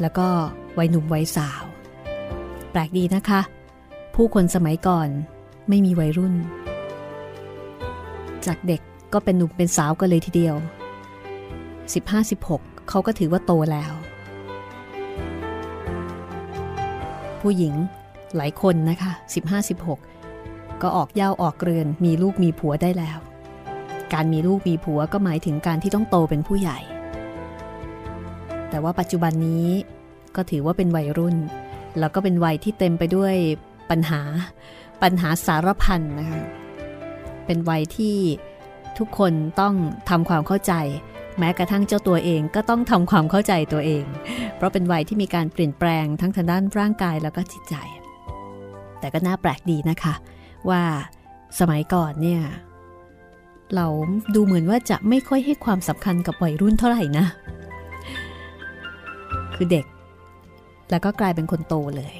[0.00, 0.28] แล้วก็
[0.78, 1.62] วัยหนุ่มวัยสาว
[2.78, 3.40] ลกดีนะคะ
[4.14, 5.08] ผู้คนสมัยก่อน
[5.68, 6.34] ไม่มีวัยรุ่น
[8.46, 8.80] จากเด็ก
[9.12, 10.56] ก็เป็นหนุ่มเป็นสาวกันเลยทีเดียว
[12.12, 13.92] 15-16 เขาก็ถือว่าโตแล้ว
[17.40, 17.74] ผู้หญิง
[18.36, 19.12] หลายคนนะคะ
[19.96, 23.18] 15-16 ก็ออกเย่าออกเรือนมีลูกมีผัวได้แล้ว
[24.12, 26.78] การมีลูกมีผัวก็หมายถึงการที่ต้องโตเป็นผู้ใหญ่
[28.70, 29.66] แต่ว่าปัจจุบันนี้
[30.36, 31.36] ก็ถือว่าเป็นวัยรุ่น
[32.00, 33.34] แล้วก็เป็นวัยที่เต็มไปด้วย
[33.90, 34.20] ปัญหา
[35.02, 36.42] ปัญหาสารพันนะคะ
[37.46, 38.16] เป็นวัยที่
[38.98, 39.74] ทุกคนต้อง
[40.08, 40.74] ทำความเข้าใจ
[41.38, 44.04] แม้กระทั่งเจ้าตัวเองก็ต้องทำความเข้าใจตัวเอง
[44.56, 47.74] เพราะเป็นวัยที่มีการเปลี่ยนแปลงทั้งทางด้านร่างกายแล้วก็จิตใจ
[49.00, 50.14] แต่ก็น่าแปลกดีนะคะ
[50.70, 50.82] ว่า
[51.60, 52.42] สมัยก่อนเนี่ย
[53.74, 53.86] เรา
[54.34, 57.26] ดูเหมือนว่าจะไม่ค่อยให้ความสำคัญกับวัยรุ่นเท่าไหร่นะ
[59.54, 59.84] คือเด็ก
[60.90, 62.14] แล้วก็กลายเป็นคนโตเลย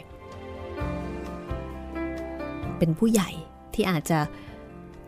[2.79, 3.31] เป็นผู้ใหญ่
[3.74, 4.18] ที่อาจจะ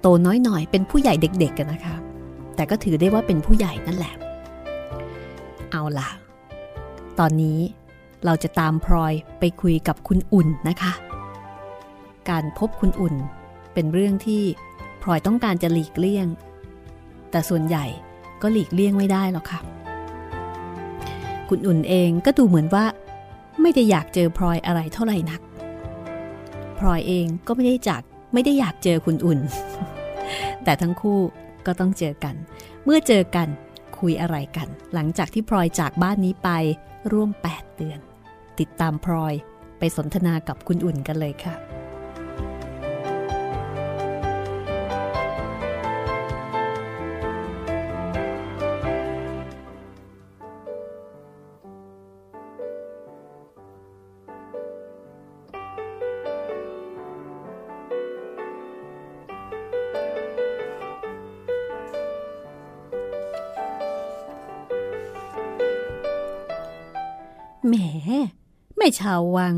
[0.01, 1.97] โตน้อยหน่อย เป็นผู้ใหญ่เด็ก ๆกันนะคะ
[2.55, 4.15] แต่ก็ถือได้ว่าเป็นผู้ใหญ่นั่นแหละ
[5.71, 6.09] เอาล่ะ
[7.19, 7.59] ตอนนี้
[8.25, 10.93] เราจะตามพลอยไปคุยกับคุณอุ่นนะคะ
[12.31, 13.15] การพบคุณอุ่น
[13.75, 14.43] เป็นเรื่องที่
[15.03, 16.27] พลอยต้องการจะหลีกเลี่ยง
[17.31, 17.85] แต่ส่วนใหญ่
[18.43, 19.61] ก็หลีกเลี่ยงไม่ได้หรอกค่ะ
[21.49, 22.85] คุณอุ่นเองก็ดูเหมือนว่า
[23.63, 25.41] ไม่ได้อยากเจอพลอยอะไรเท่าไหร่นัก
[26.79, 29.41] พลอยเองก็ไม่ได้จากไม่ได้อยากเจอคุณอุ่น
[30.65, 31.21] แต่ทั้งคู่
[31.67, 32.35] ก็ต้องเจอกัน
[32.85, 33.49] เมื่อเจอกัน
[33.99, 36.49] คุยอะไรกัน หลังจากที่พลอยจากบ้านนี้ไป
[37.13, 37.99] ร่วม 8 เดือน
[38.59, 39.35] ติดตามพลอย
[39.79, 41.55] ไปสนทนากับคุณอุ่นกันเลยค่ะ
[69.01, 69.55] ชาววัง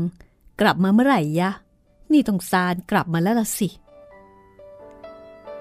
[0.61, 1.51] กลับมาเมื่อไหร่ยะ
[2.11, 3.69] นี่ต้องซานกลับมาแล้วละสิ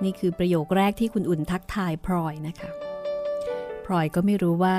[0.02, 2.70] นี่คือประโยคแรกที่คุณอุ่นทักทายพลอยนะคะ
[3.84, 4.78] พลอยก็ไม่รู้ว่า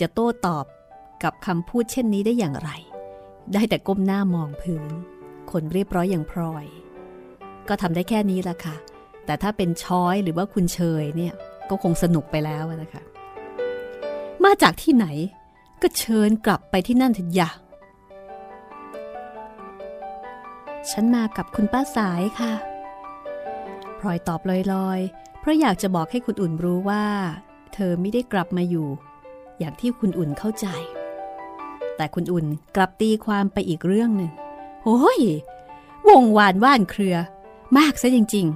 [0.00, 0.64] จะโต้ตอบ
[1.22, 2.70] กับคำพูดเช่นนี้ได้อย่างไร
[3.52, 4.92] ได้แต่ก้มหน้ามองพื้น
[5.50, 6.66] คนเรียบร้อยอย่างพลอย
[7.68, 8.76] ก็ทำได้แค่นี้ละค่ะ
[9.26, 11.34] แต่ถ้าเป็นช้อยหรือว่าคุณเชยเนี่ย
[11.70, 13.02] ก็คงสนุกไปแล้วนะคะ
[14.44, 15.06] มาจากที่ไหน
[15.82, 17.50] ก็เชิญกลับไปที่นั่นเถอะยะ
[20.90, 22.52] ฉันมากับคุณป้าสายค่ะ
[23.98, 24.40] พลอยตอบ
[24.72, 27.04] ลอยๆ เพราะอยากจะบอกให้คุณอุ่นรู้ว่า
[27.74, 28.88] เธอไม่ได้กลับมาอยู่
[29.58, 30.66] อย่างที่คุณอุ่นเข้าใจ
[31.96, 34.30] แต่คุณอุ่นกลับตีความไปอีกเรื่องหนึ่ง
[34.84, 35.20] โอ้ย
[36.08, 37.16] วงวานว่านเครือ
[37.78, 38.46] มากซะจริง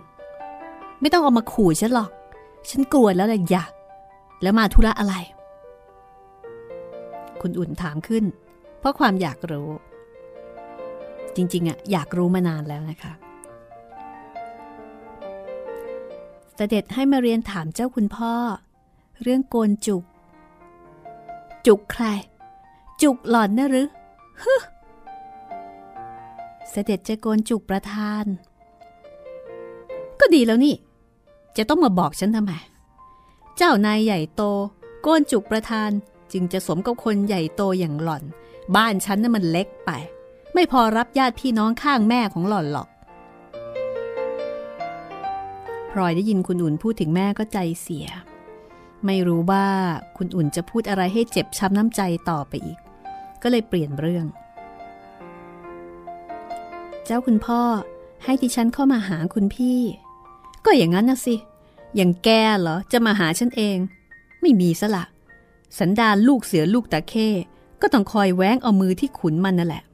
[0.47, 2.11] ๆ ไม่ต้องเอามาขู่ฉันหรอก
[2.71, 3.64] ฉันกลัวแล้วแหละอยะ
[4.43, 5.14] แล้วมาธุระอะไร
[7.41, 8.25] คุณอุ่นถามขึ้น
[8.79, 9.69] เพราะความอยากรู้
[11.37, 13.12] จริงๆอะอยากรู้มานานแล้วนะคะ
[16.57, 18.33] เสด็จให้มาเรียนถามเจ้าคุณพ่อ
[19.23, 20.05] เรื่องโกนจุก
[21.67, 22.05] จุกใคร
[23.03, 23.87] จุกหล่อนนะหรือ
[24.43, 24.55] ฮึ
[26.71, 28.25] เสด็จจะโกนจุกประธาน
[30.21, 30.75] ก็ดีแล้วนี่
[31.57, 32.53] จะต้องมาบอกฉันทำไม
[33.57, 34.43] เจ้านายใหญ่โต
[35.03, 35.91] โกนจุกประธาน
[36.33, 38.25] จึงจะสมกับคนใหญ่โตอย่างหล่อน
[38.77, 39.91] บ้านฉันน่ะมันเล็กไป
[40.61, 42.88] ไม่พอรับญาติพี่น้องข้างแม่ของหล่อนหรอก
[45.90, 48.07] พลอยได้ยินคุณอุ่นพูดถึงแม่ก็ใจเสีย
[49.07, 49.66] ไม่รู้ว่า
[50.16, 52.79] คุณอุ่นจะพูดอะไรให้เจ็บช้ำน้ำใจต่อไปอีก
[53.42, 54.27] ก็เลยเปลี่ยนเรื่อง
[57.05, 57.61] เจ้าคุณพ่อ
[58.25, 59.81] ให้ดิฉันเข้ามาหาคุณพี่
[60.64, 61.35] ก็อย่างนั้นนะสิ
[61.97, 62.29] อย่างแก
[62.61, 63.77] เหรอ จะมาหาฉันเอง
[64.40, 65.05] ไม่มีซะละ
[65.79, 67.29] สันดานลูกเสือลูกตะเข้
[67.81, 69.85] ก็ต้องคอยแว้งเอามือที่ขุนมันนั่นแหละ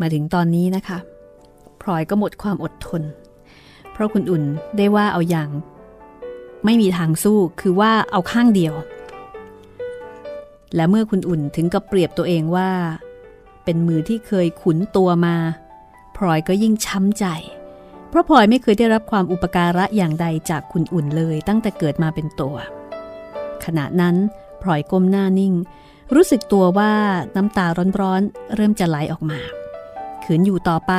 [0.00, 0.98] มาถึงตอนนี้นะคะ
[1.80, 3.02] พลอยก็หมดความอดทน
[3.92, 4.44] เพราะคุณอุ่น
[4.76, 5.50] ได้ว่าเอาอย่าง
[6.64, 8.74] ไม่มีทางสู้คือว่าเอาข้างเดียว
[10.74, 12.70] และเมื่อคุณอุ่นถึงกับเปรียบตัวเองว่า
[13.64, 15.36] เป็นมือที่เคยขุนตัวมา
[16.16, 17.26] พลอยก็ยิ่งช้ำใจ
[18.08, 22.56] เพราะพลอยไม่เคยได้รับความอุปการะอย่างใดจากคุณอุ่นเลยตั้งแต่เกิดมาเป็นตัว
[23.64, 24.16] ขณะนั้น
[24.62, 25.54] พลอยก้มหน้านิ่ง
[26.14, 26.92] รู้สึกตัวว่า
[27.36, 27.66] น้ำตา
[28.00, 29.40] ร้อนๆเริ่มจะไหลออกมา
[30.30, 30.94] ขืนอยู่ต่อไป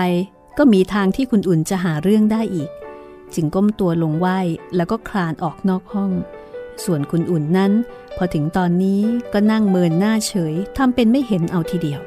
[0.58, 2.70] ก็มีทางที่คุณอุ่นจะหาเรื่องได้อีก
[3.34, 4.28] จึงก้มตัวลงไหว
[4.76, 6.12] แล้วก็คลานออกนอกห้อง
[6.84, 7.72] ส่วนคุณอุ่นนั้น
[8.18, 9.02] พอถึงตอนนี้
[9.34, 12.02] ก็นั่งเมินหน้าเฉยทำเป็นไม่เห็นเอาทีเดียว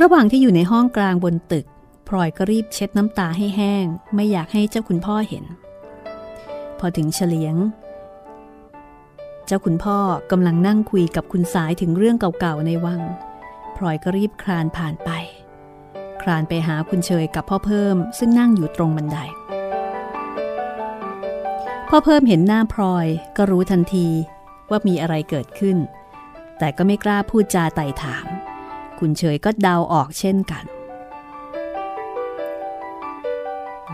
[0.00, 1.66] ระหว่างที่อยู่ในห้องกลางบนตึก
[2.08, 5.44] พลอยก็รีบเช็ดน้ำตาให้แห้ง ไม่อยากให้เจ้าคุณพ่อเห็น
[6.78, 7.56] พอถึงเฉลียง
[9.46, 9.98] เจ้าคุณพ่อ
[10.30, 13.02] กำลังนั่งคุยกับคุณสายถึงเรื่องเก่าๆในวัง
[13.78, 15.10] พลอยก็รีบคลานผ่านไป
[16.22, 19.18] คลานไปหาคุณเชยกับพ่อเพิ่มซึ่งนั่งอยู่ตรงบันได
[21.88, 24.06] พ่อเพิ่มเห็นหน้าพลอยก็รู้ทันที
[24.70, 25.76] ว่ามีอะไรเกิดขึ้น
[26.58, 28.26] แต่ก็ไม่กล้าพูดจาไต่ถาม
[28.98, 30.64] คุณเฉยก็เดาออกเช่นกัน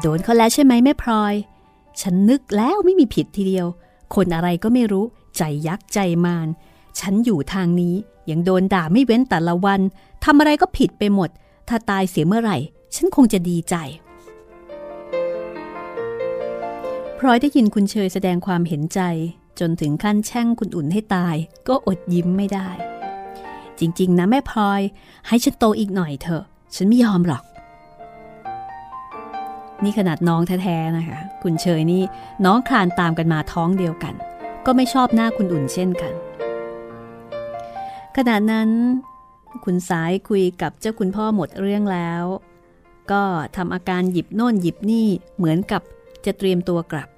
[0.00, 1.34] โดนเขาแล้วใช่ไหมแม่พลอย
[2.00, 3.66] ฉันนึกแล้วไม่มีผิดทีเดียว
[4.14, 5.04] คนอะไรก็ไม่รู้
[5.36, 6.48] ใจยักษ์ใจมาร
[7.00, 7.96] ฉันอยู่ทางนี้
[8.30, 9.80] ยังโดนด่าไม่เว้นแต่ละวัน
[10.24, 11.30] ทำอะไรก็ผิดไปหมด
[11.68, 12.58] ถ้าตายเสียเมื่อไหร่
[12.94, 13.74] ฉันคงจะดีใจ
[17.18, 19.00] พลอยได้ยินคุณเชยแสดงความเห็นใจ
[19.60, 21.36] จนถึงขั้นแช่งคุณอุ่นให้ตาย
[21.68, 22.68] ก็อดยิ้มไม่ได้
[23.78, 24.80] จริง ๆ นะแม่พลอย
[25.28, 27.44] ให้ฉันโตอีกหน่อยเถอะ ฉันไม่ยอมหรอก
[29.82, 32.02] นี่ขนาดน้องแท้ๆนะคะ คุณเชยนี่
[32.44, 34.14] น้องคลานตามกันมาท้องเดียวกัน
[34.66, 36.12] ก็ไม่ชอบหน้าคุณอุ่นเช่นกัน
[38.16, 38.70] ขณะนั้น
[39.64, 42.24] คุณสายคุยกับเจ้าคุณพ่อหมดเรื่องแล้ว
[43.12, 43.22] ก็
[43.56, 45.82] ทำอาการหยิบโน่นหยิบนี่เหมือนกับ
[46.24, 47.08] จะเตรียมตัวกลับ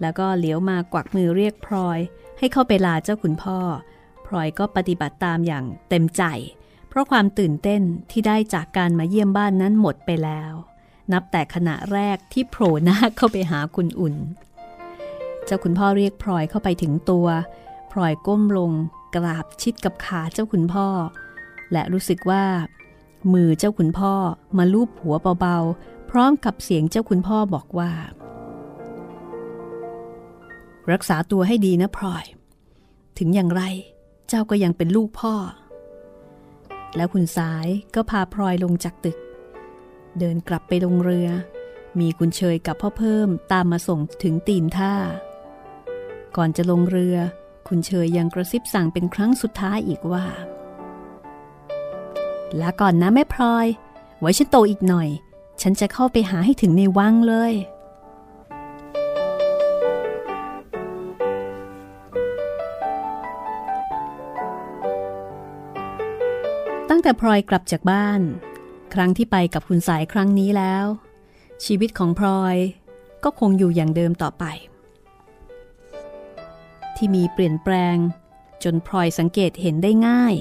[0.00, 1.98] แล้วก็เหลียวมากวักมือเรียกพลอย
[2.38, 3.58] ให้เข้าไปลาเจ้าคุณพ่อ
[4.26, 6.22] พลอยก็ปฏิบัติตามอย่างเต็มใจ
[6.88, 10.52] เพราะความตื่นเต้นที่ได้จากการมาเยี่ยมบ้านนั้นหมดไปแล้ว
[11.12, 14.14] นับแต่ขณะแรกที่โผล่หน้าเข้าไปหาคุณอุ่น
[15.44, 17.26] เจ้าคุณพ่อเรียกพลอยเข้าไปถึงตัว
[17.92, 18.72] พลอยก้มลง
[19.16, 20.88] กราบชิดกับขาเจ้าคุณพ่อ
[21.72, 22.44] และรู้สึกว่า
[23.32, 24.14] มือเจ้าคุณพ่อ
[24.58, 27.90] มาลูบหัวเบาๆ พร้อมกับเสียงเจ้าคุณพ่อบอกว่า
[30.92, 32.24] รักษาตัวให้ดีนะพลอย
[33.18, 33.62] ถึงอย่างไร
[34.28, 35.34] เจ้าก็ยังเป็นลูกพ่อ
[36.96, 39.18] แล้วคุณสายก็พาพลอยลงจากตึก
[40.18, 41.28] เดินกลับไปลงเรือ
[42.00, 44.94] มีคุณเชยกับพ่อเพิ่มตามมาส่งถึงตีนท่า
[46.36, 47.16] ก่อนจะลงเรือ
[47.68, 50.24] คุณเชยยังกระซิบสั่งเป็นครั้งสุดท้ายอีกว่า
[52.60, 53.66] ลาก่อนนะแม่พลอย
[54.20, 55.08] ไว้ฉันโตอีกหน่อย
[55.62, 57.54] ฉันจะเข้าไปหาให้ถึงในวังเลย
[66.88, 68.20] ตั้งแต่พลอยกลับจากบ้าน
[68.94, 70.86] ครั้งที่ไปกับคุณสายครั้งนี้แล้ว
[71.64, 72.56] ชีวิตของพลอย
[73.24, 74.44] ก็คงอยู่อย่างเดิมต่อไป
[76.96, 77.96] ที่มีเปลี่ยนแปลง
[78.64, 80.34] จนพลอยสังเกตเห็นได้ง่าย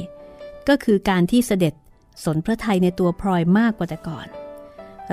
[0.68, 1.74] ก็คือการที่เสด็จ
[2.24, 4.28] สนพระไทยในตัวพลอยมากกว่าแต่ก่อน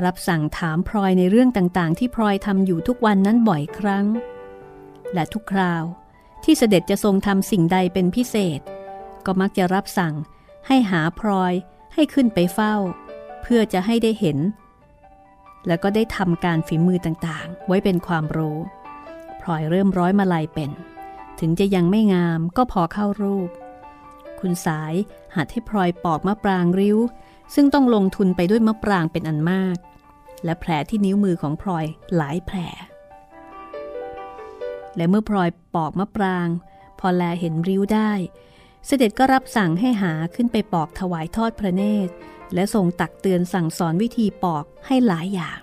[0.04, 4.06] รับสั่งถามพลอยในเรื่องต่างๆ ที่พลอยทำอยู่ทุกวันนั้นบ่อยครั้ง
[5.14, 5.84] และทุกคราว
[6.44, 8.60] ที่เสด็จจะทรงทำสิ่งใดเป็นพิเศษ
[9.26, 10.14] ก็มักจะรับสั่ง
[10.66, 11.52] ให้หาพลอย
[11.94, 12.74] ให้ขึ้นไปเฝ้า
[13.42, 14.38] เพื่อจะให้ได้เห็น
[15.66, 18.58] แล้วก็ได้ทำการฝีมือต่างๆ ไว้เป็นความรู้
[19.40, 20.70] พลอยเริ่มร้อยมาลายเป็น
[21.44, 23.50] ถึงจะยังไม่งามก็พอเข้ารูป
[24.40, 24.94] คุณสาย
[25.36, 26.98] หัดให้พลอยปอกมะปรางริ้ว
[27.54, 29.76] ซึ่งต้องลงทุนไปด้วยมะปรางเป็นอันมาก
[30.44, 32.56] และแผลที่นิ้วมือของพลอยหลายแผล
[34.96, 36.48] และเมื่อพลอยปอกมะปราง
[37.00, 38.12] พอแลเห็นริ้วได้
[38.86, 42.12] เสด็จก็รับสั่งให้หาขึ้นไปปอกถวายทอดพระเนตร
[42.54, 45.60] และทรงตักเตือนสั่งสอนวิธีปอกให้หลายอย่าง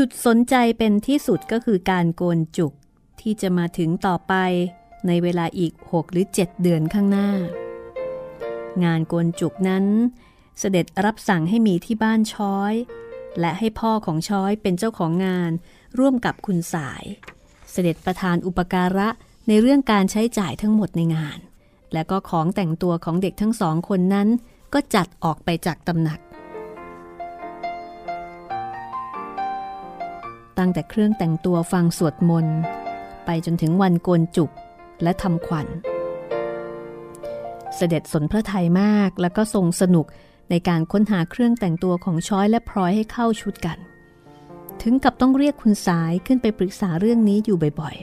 [0.00, 2.72] จุดสนใจเป็นที่สุดก็คือการโกนจุก
[3.20, 4.34] ที่จะมาถึงต่อไป
[5.06, 7.30] ในเวลาอีก 6 หรือ 7 เดือนข้างหน้า
[8.84, 9.84] งานโกนจุกนั้น
[10.58, 12.74] เสด็จรับสั่งให้มีที่บ้านช้อย
[13.40, 15.50] และให้พ่อของช้อยเป็นเจ้าของงาน
[15.98, 17.04] ร่วมกับคุณสาย
[17.70, 19.08] เสด็จประธานอุปการะ
[19.48, 21.38] ในเรื่องการใช้จ่ายทั้งหมดในงาน
[21.92, 24.28] และก็ของแต่งตัวของเด็กทั้งสองคนนั้น
[24.74, 26.20] ก็จัดออกไปจากตำหนัก
[30.58, 32.56] ตั้งแต่เครื่องแต่งตัวฟังสวดมนต์
[33.24, 34.50] ไปจนถึงวันโกนจุก
[35.02, 35.66] และทำขวัญ
[37.76, 40.06] เสด็จสนพระไทยมากแล้วก็ทรงสนุก
[40.50, 43.78] ในการค้นหาเครื่องแต่งตัวของช้อยและพลอยให้เข้าชุดกัน
[44.82, 47.96] ถึงกับต้องเรียกคุณสายขึ้นไปปรึกษาเรื่องนี้อยู่บ่อย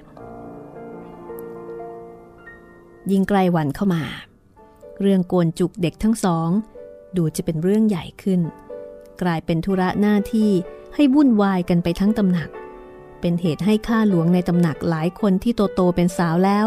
[2.31, 4.03] ๆ ยิ่งไกลวันเข้ามา
[5.01, 6.49] เรื่องโกนจุกเด็กทั้งสอง
[7.17, 8.41] ดูจะเป็นเรื่องใหญ่ขึ้น
[9.21, 10.51] กลายเป็นธุระหน้าที่
[10.95, 12.49] ให้วุ่นวายกันไปทั้งตำหนัก
[13.21, 16.65] เป็นเหตุให้ข้าหลวงในตำหนักหลายคนที่โตโตเป็นสาวแล้ว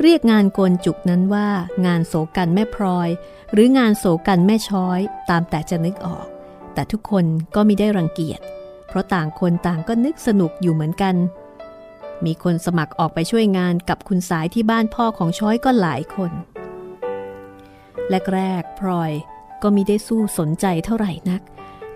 [0.00, 1.48] เรียกงานโกนจุกนั้นว่า
[1.86, 3.08] งานโศกันแม่พลอย
[3.52, 6.26] หรืองานโศกันแม่ช้อย ตามแต่จะนึกออก
[6.74, 8.40] แต่ทุกคนก็มิได้รังเกียจ
[8.88, 11.14] เพราะต่างคนต่างก็นึกสนุกอยู่เหมือนกัน
[12.24, 16.32] มีคนสมัครออกไปช่วยงานกับคุณสายที่บ้านพ่อของช้อยก็หลายคน
[18.34, 19.12] แรกๆพลอย
[19.62, 21.42] ก็มิได้สู้สนใจเท่าไหร่นัก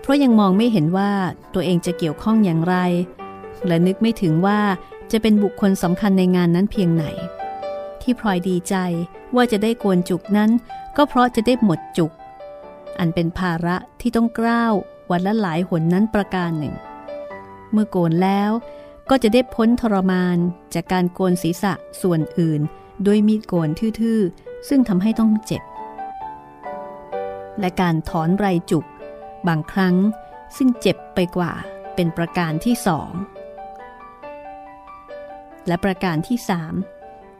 [0.03, 1.11] เพราะยังมองไม่เห็นว่า
[1.53, 2.75] ตัวเองจะเกี่ยวข้องอย่างไร
[3.67, 4.59] และนึกไม่ถึงว่า
[5.11, 7.05] จะเป็นบุคคลสำคัญในงานนั้นเพียงไหน
[8.01, 8.75] ที่พลอยดีใจ
[9.35, 10.49] ว่าจะได้โกนจุกนั้น
[10.97, 12.11] ก็เพราะจะได้หมดจุก
[12.99, 14.73] อันเป็นภาระที่ต้องกล้าว
[15.11, 16.75] วันละหลายหนนั้นประการหนึ่ง
[17.71, 18.51] เมื่อโกนแล้ว
[19.09, 20.37] ก็จะได้พ้นทรมาน
[20.73, 22.61] จากการโกนศีรษะส่วนอื่น
[23.05, 25.63] ด้วยมีดโกนทื่อๆ ซึ่งทำให้ต้องเจ็บ
[27.59, 28.85] และการถอนไรจุก
[29.47, 29.95] บางครั้ง
[30.57, 31.51] ซึ่งเจ็บไปกว่า
[31.95, 33.11] เป็นประการที่สอง
[35.67, 36.73] และประการที่สาม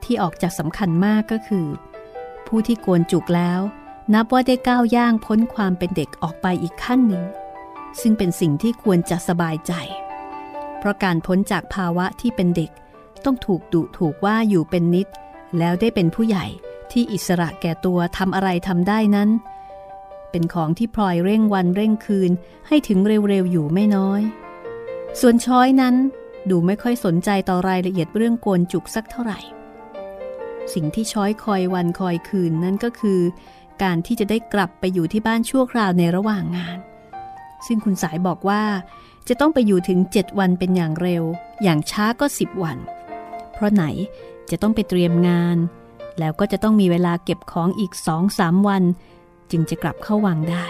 [0.04, 1.66] ที่ออกจากสำคัญมากก็คือ
[2.46, 3.60] ผู้ที่โกนจุกแล้ว
[4.14, 7.24] นับว่าได้ก้าวย่างพ้นความเป็นเด็กออกไปอีกขั้นหนึ่ง
[8.00, 9.72] ซึ่งเป็นสิ่งที่ควรจะสบายใจ
[10.78, 12.70] เพราะการพ้นจากภาวะที่เป็นเด็ก
[13.24, 15.08] ต้องถูกดุถูกว่าอยู่เป็นนิด
[15.58, 16.46] แล้วได้เป็นผู้ใหญ่
[16.92, 19.30] ที่อิสระแก่ตัวทำอะไรทำได้นั้น
[20.34, 22.30] เป็นของที่พลอยเร่งวันเร่งคืน
[22.68, 24.22] ให้ถึงเร็วๆอยู่ไม่น้อย
[25.20, 25.94] ส่วนช้อยนั้น
[26.50, 29.40] ดูไม่ค่อยสนใจต่อรายละเอียดเรื่องโกนจุกสักเท่าไหร่
[30.74, 33.20] สิ่งที่ช้อยคอยวันคอยคืนนั่นก็คือ
[33.82, 36.78] การที่จะได้กลับไปอยู่ที่บ้านชั่วคราวในระหว่างงาน
[37.66, 38.62] ซึ่งคุณสายบอกว่า
[39.28, 41.22] จะต้องไปอยู่ถึง 7 วันเป็นอย่างเร็ว
[41.62, 42.78] อย่างช้าก็ 10 วัน
[43.52, 43.84] เพราะไหน
[44.50, 45.56] จะต้องไปเตรียมงาน
[46.18, 48.84] แล้วก็จะต้องมีเวลาเก็บของอีกสองสามวัน
[49.50, 50.66] จึงจะกลับเข้าวังได้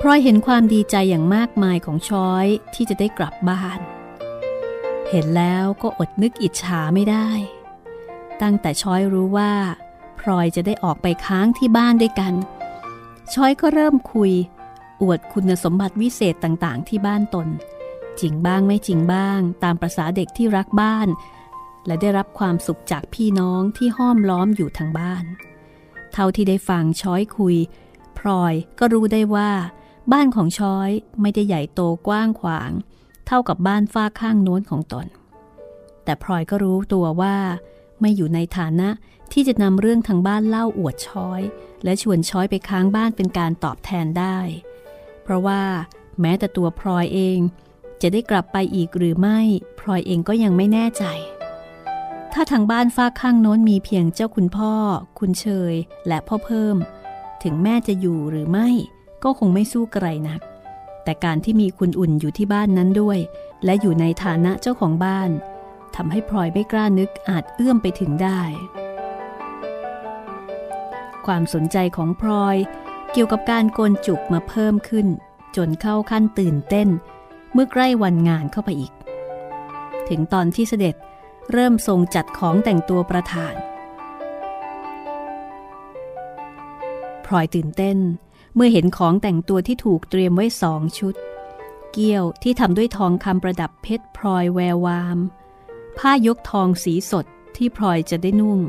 [0.00, 3.80] พลอยเห็นความดีใจอย่างมากมายของช้อยที่จะได้กลับบ้าน
[5.10, 7.28] เห็นแล้วก็อดนึกอิจฉาไม่ได้
[8.42, 9.52] ตั้งแต่ช้อยรู้ว่า
[10.18, 12.34] พลอยจะได้ออกไปค้างที่บ้านด้วยกัน
[13.34, 14.32] ช้อยก็เริ่มคุย
[15.02, 17.48] อวดคุณสมบัติวิเศษต่างๆ ที่บ้านตน
[18.20, 21.08] จริงบ้างไม่จริงบ้าง ตามประษาเด็กที่รักบ้าน
[21.86, 25.24] และได้รับความสุขจากพี่น้องที่ห้อมล้อมอยู่ทางบ้าน
[26.12, 27.56] เท่าที่ได้ฟังช้อยคุย
[28.18, 29.50] พลอยก็รู้ได้ว่า
[30.12, 32.70] บ้านของช้อยไม่ได้ใหญ่โตกว้างขวาง
[33.26, 35.06] เท่ากับบ้านฝ้าข้างโน้นของตน
[36.04, 37.36] แต่พลอยก็รู้ตัวว่า
[38.00, 38.88] ไม่อยู่ในฐานะ
[39.32, 41.40] ที่จะนำเรื่องทางบ้านเล่าอวดช้อย
[41.84, 44.38] และชวนช้อยไปค้างบ้านเป็นการตอบแทนได้
[45.22, 45.62] เพราะว่า
[46.20, 47.38] แม้แต่ตัวพลอยเอง
[48.02, 49.40] จะได้กลับไปอีกหรือไม่
[49.80, 51.04] พลอยเองก็ยังไม่แน่ใจ
[52.34, 54.72] ถ้าทางบ้านฝ้าข้างโน้นมีเพียงเจ้าคุณพ่อ
[55.18, 55.74] คุณเชย
[56.08, 56.76] และพ่อเพิ่ม
[57.42, 58.68] ถึงแม่จะอยู่หรือไม่
[59.22, 60.40] ก็คงไม่สู้ไกลนัก
[61.04, 63.18] แต่การที่มีคุณอุ่นอยู่ที่บ้านนั้นด้วย
[63.64, 65.30] และอยู่ในฐานะเจ้าของบ้าน
[65.96, 68.40] ทำให้พลอยไม่กล้านึกอาจเอื้อมไปถึงได้
[71.26, 72.56] ความสนใจของพลอย
[73.12, 75.06] เกี่ยวกับการโกนจุกมาเพิ่มขึ้น
[75.56, 76.88] จนเข้าขั้นตื่นเต้น
[77.52, 78.92] เมื่อใกล้วันงานเข้าไปอีก
[80.08, 80.94] ถึงตอนที่เสด็จ
[81.52, 83.54] เริ่มทรงจัดของแต่งตัวประธาน
[87.24, 87.98] พลอยตื่นเต้น
[88.54, 91.14] เมื่อเห็นของแต่งตัวที่ถูกเตรียมไว้สองชุด
[91.92, 95.18] เกี้ยวที่ทำด้วยทองคำประดับเพชรพลอยแวววาม
[95.98, 98.60] ผ้ายกทองสีสดที่พลอยจะได้นุ่ง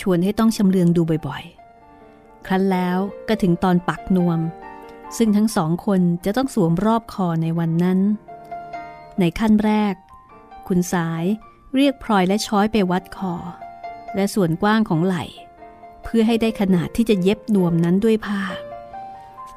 [0.00, 4.40] ชวนให้ต้องชำเลืองดูบ่อยๆ ครั้นแล้วก็ถึงตอนปักนวม
[5.16, 8.00] ซึ่งทั้งสองคนจะต้องสวมรอบคอในวันนั้น
[9.20, 9.94] ในขั้นแรก
[10.68, 11.24] คุณสาย
[11.74, 13.34] เรียกพลอยและช้อยไปวัดคอ
[14.14, 15.24] และส่วนกว้างของไหล่
[16.02, 18.42] เพื่อให้ได้ขนาดที่จะเย็บนวมนั้นด้วยผ้า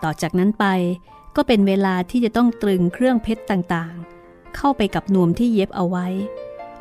[0.04, 0.66] ต่อจากนั้นไป
[1.36, 6.08] ก็เป็นเวลาที่จะต้องตรึงเครื่องเพชรต่างๆ เข้าไปกับนวมที่เย็บเอาไว้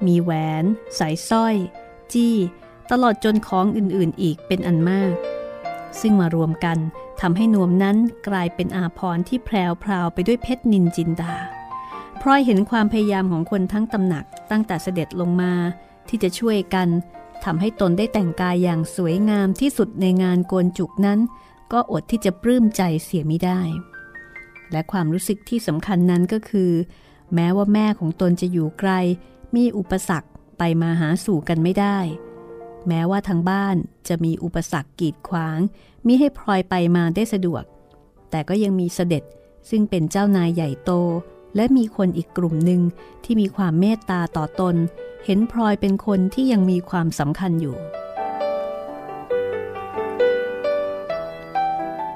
[0.07, 0.65] มีแหวน
[0.99, 1.55] สายสร้อย
[2.13, 2.37] จี้
[2.91, 5.15] ตลอดจนของอื่นๆอีกเป็นอันมาก
[6.01, 6.79] ซึ่งมารวมกัน
[7.21, 7.97] ทำให้นวมนั้น
[8.29, 11.35] กลายเป็นอาภรณ์ที่แพรวพราวไปด้วยเพชรนินจินดา
[12.23, 15.53] พลอยเห็นความพยายามของคนทั้งตำหนักตั้งแต่เสด็จลงมา
[16.09, 16.89] ที่จะช่วยกัน
[17.45, 21.19] ทำให้ตนได้แต่งกายอย่างสวยงามที่สุดในงานโกนจุกนั้น
[21.73, 23.61] ก็อดที่จะปลื้มใจเสียไม่ได้
[24.73, 26.73] และความรู้สึกที่สำคัญนั้นก็คือ
[27.35, 28.91] แม้ว่าแม่ของตนจะอยู่ไกล
[29.57, 31.99] มีอุปสรรคไปมาหาสู่กันไม่ได้
[32.89, 33.77] แม้ว่าทางบ้าน
[34.09, 35.59] จะมีอุปสรรคกีดขวาง
[36.07, 37.65] มิให้พลอยไปมาได้สะดวก
[38.31, 39.23] แต่ก็ยังมีเสด็จ
[39.71, 40.93] ซึ่งเป็นเจ้านายใหญ่โต
[41.57, 42.81] และมีคนอีกกลุ่มหนึ่ง
[43.25, 44.75] ที่มีความเมตตาต่อตน
[45.25, 47.77] เห็นพลอยเป็นคนที่ยังมีความสำคัญอยู่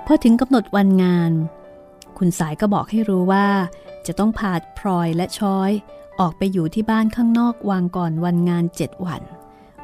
[0.07, 1.33] พอถึงกำหนดวันงาน
[2.19, 3.47] คุณสายก็บอกให้รู้ว่า
[4.07, 5.71] จะต้องพาพลอยและช้อย
[6.21, 9.23] ออกไปอยู่ที่บ้านข้างนอกวางก่อนวันงานเจ็ดวัน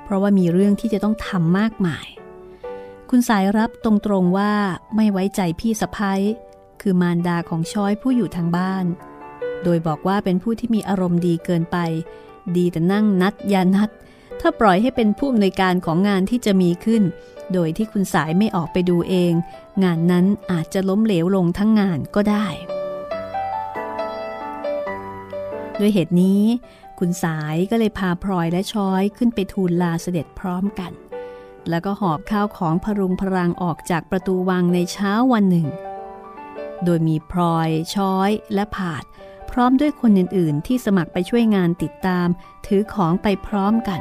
[0.05, 2.07] เพราะว่ามีเรื่องที่จะต้องทำมากมาย
[3.11, 3.93] คุณสายรับตร
[4.23, 4.53] งๆว่า
[4.97, 6.21] ไม่ไว้ใจพี่สะพ้ย
[6.81, 8.85] คือมารดาของช้อยผู้อยู่ทางบ้าน
[9.65, 11.77] โดยบอกว่าเป็นผู้ที่มีอารมณ์ดีเกินไป
[12.57, 13.91] ดีแต่นั่งนัดยานัด
[14.41, 17.03] ถ้าปล่อยให้เป็นผู้อำนวยการของงานที่จะมีขึ้น
[17.53, 19.33] โดยที่คุณสายไม่ออกไปดูเอง
[19.85, 22.47] งานนั้นอาจจะล้มเหลวลงทั้งงานก็ได้
[25.79, 26.43] ด้วยเหตุนี้
[26.99, 30.93] คุณสายก็เลยพาพลอยและช้อยขึ้นไปทูลลาเสด็จพร้อมกัน
[31.71, 35.67] แล้วก็หอบข้าวของพรุงพรังออกจากประตูวังในเช้าวันหนึ่ง
[36.85, 39.05] โดยมีพลอย ช้อย และผาด
[39.51, 42.29] พร้อมด้วยคนอื่นๆ ที่สมัครไปช่วยงานติดตาม
[42.67, 44.01] ถือของไปพร้อมกัน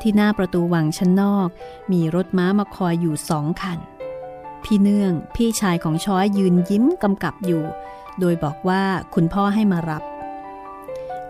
[0.00, 1.48] ที่หน้าประตูวังชั้นนอก
[1.92, 3.78] มีรถม้ามาคอยอยู่สองคัน
[4.64, 7.64] พี่เนื่องพี่ชายของช้อยยืนยิ้มกำกับอยู่
[8.20, 8.82] โดยบอกว่า
[9.14, 10.02] คุณพ่อให้มารับ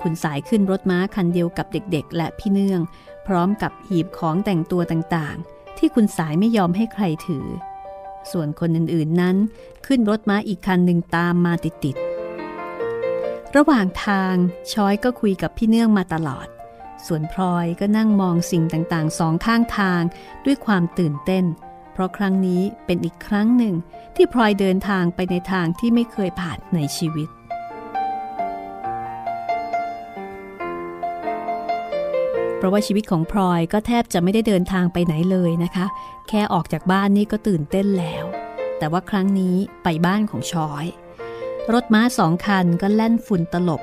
[0.02, 2.80] คุณสายขึ้นรถม้าคันเดียวกับเด็กๆ และพี่เนื่อง
[3.26, 7.46] พร้อมกับหีบของแต่งตัวต่างๆ ที่คุณสายไม่ยอมให้ใครถือ
[8.30, 9.36] ส่วนคนอื่นๆนั้น
[9.86, 12.07] ขึ้นรถม้าอีกคันหนึ่งตามมาติดๆ
[13.56, 14.34] ระหว่างทาง
[14.72, 16.46] ช้อยก็คุยกับพี่เนื่องมาตลอด
[17.06, 20.02] ส่วนพลอยก็นั่งมองสิ่งต่างๆสองข้างทาง
[20.44, 21.44] ด้วยความตื่นเต้น
[21.92, 23.74] เพราะครั้งนี้เป็นอีกครั้งหนึ่ง
[24.16, 27.28] ที่พลอยเดินทางไปในทางที่ไม่เคยผ่านในชีวิต
[32.56, 35.86] เพราะว่าชีวิตของพลอยก็แทบจะไม่ได้เดินทางไปไหนเลยนะคะ
[36.28, 38.24] แค่ออกจากบ้านนี่ก็ตื่นเต้นแล้ว
[38.78, 40.86] แต่ว่าครั้งนี้ไปบ้านของชอย
[41.74, 43.82] รถม้าสองคันก็แล่นฝุ่นตลบ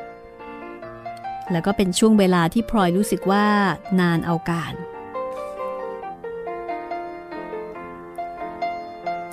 [1.52, 3.46] แล้วก็เป็นช่วงเวลาที่พลอยรู้สึกว่า
[4.00, 4.74] นานเอาการ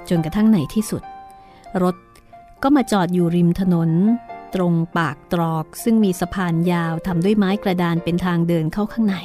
[0.08, 1.02] จนกระทั่งไหนที่สุด
[1.82, 1.96] รถ
[2.62, 3.90] ก็มาจอดอยู่ริมถนน
[4.54, 9.16] ตรงปากตรอกซึ่งมีสะพานยาวทำด้วยไม้กระดานเป็นทางเดินเข้าข้างใน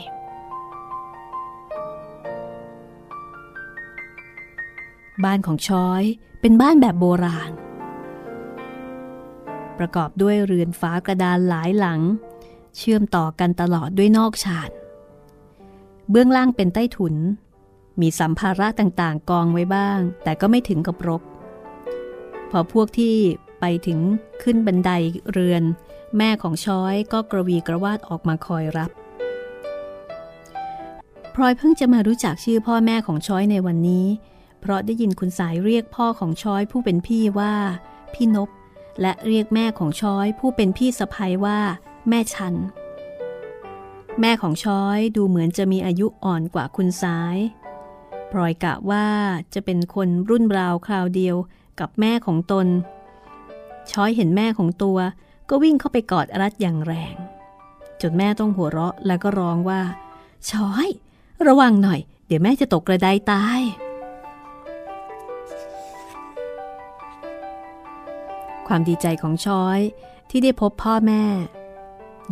[5.24, 6.04] บ้านของช้อย
[6.42, 7.52] เป็นบ้านแบบโบราณ
[9.80, 12.00] ประกอบด้วยเรือนฟ้ากระดานหลายหลัง
[12.78, 14.70] เชื่อมต่อกันตลอดด้วยนอกชาน
[16.10, 17.16] เบื้องล่างเป็นใต้ถุน
[18.02, 21.22] มีสัมภาระต่างๆ กองไว้บ้าง แต่ก็ไม่ถึงกับรก
[22.50, 23.16] พอพวกที่
[23.60, 24.00] ไปถึง
[24.44, 24.92] ขึ้นบันได
[25.32, 25.64] เรือน
[26.18, 28.92] แม่ของช้อยก็กระวีกระวาดออกมาคอยรับ
[31.34, 34.06] พลอยเพิ่งจะมารู้จักชื่อพ่อแม่ของช้อยในวันนี้
[34.62, 37.54] เพราะได้ยินคุณสายเรียกพ่อของช้อยผู้เป็นพี่ว่า
[38.14, 38.50] พี่นบ
[39.02, 41.60] และเรียกแม่ของช้อยผู้เป็นพี่สะใภ้ว่า
[42.10, 42.56] แม่ชั้น
[44.22, 47.38] แม่ของช้อยดูเหมือนจะมีอายุอ่อนกว่าคุณสาย
[48.32, 49.08] พลอยกะว่า
[49.54, 51.36] จะเป็นคนรุ่นราวคราวเดียว
[51.80, 52.68] กับแม่ของตน
[53.92, 54.98] ช้อยเห็นแม่ของตัว
[55.50, 57.16] ก็วิ่งเข้าไปกอดรัดอย่างแรง
[58.02, 59.82] จนแม่ต้องหัวเราะแล้วก็ร้องว่า
[60.50, 60.88] ช้อย
[61.48, 63.62] ระวังหน่อย เดี๋ยวแม่จะตกกระไดตาย
[68.68, 69.80] ความดีใจของช้อย
[70.30, 71.24] ที่ได้พบพ่อแม่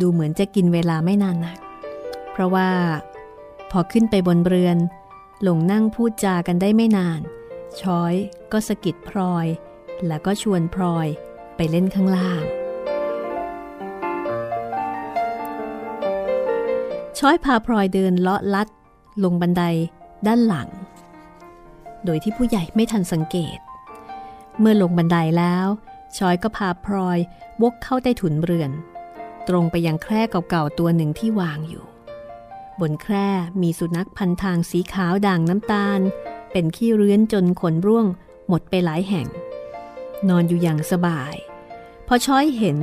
[0.00, 1.58] ดูเหมือนจะกินเวลาไม่นานนัก
[2.32, 2.70] เพราะว่า
[3.70, 4.78] พอขึ้นไปบนเรือน
[5.42, 7.20] หลงนั่งพูดจากันได้ไม่นาน
[7.80, 8.14] ช้อย
[8.52, 9.46] ก็สะกิดพลอย
[10.06, 11.06] แล้วก็ชวนพลอย
[11.56, 12.42] ไปเล่นข้างล่าง
[17.18, 18.68] ช้อยพาพลอยเดินเลาะลัด
[19.24, 19.62] ลงบันได
[20.26, 20.68] ด้านหลัง
[22.04, 23.58] โดยที่ผู้ใหญ่ไม่ทันสังเกต
[24.60, 25.66] เมื่อลงบันไดแล้ว
[26.16, 27.18] ชอยก็พาพลอย
[27.62, 28.70] วกเข้าใต้ถุนเรือน
[29.48, 31.84] ตรงไปยังแคร่เก่าๆตัวหนึ่งที่วางอยู่
[32.80, 33.28] บนแคร่
[33.62, 36.00] มีสุนัขพันทางสีขาวด่างน้ำตาล
[36.52, 38.06] เป็นขี้เรื้อนจนขนร่วง
[38.48, 39.26] หมดไปหลายแห่ง
[40.28, 41.34] นอนอยู่อย่างสบาย
[42.06, 42.76] พอช้อยเห็น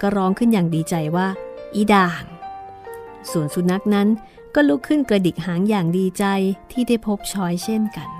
[0.00, 1.28] ก็ร้องขึ้นอย่างดีใจว่า
[1.74, 2.24] อีด่าง
[3.30, 4.08] ส่วนสุนัขนั้น
[4.54, 6.24] ก็ลุกขึ้นกระดิกหางอย่างดีใจ
[6.72, 8.10] ที่ได้พบช้อยเช่นกัน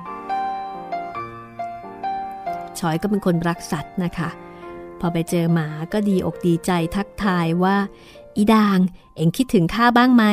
[2.85, 4.28] ชอยก็เป็นคนรักสัตว์นะคะ
[5.01, 7.76] พอไปเจอหมาก็ดีอกดีใจทักทายว่า
[8.37, 8.78] อีดาง
[9.16, 10.24] เอ็งคิดถึงข้าบ้างไหม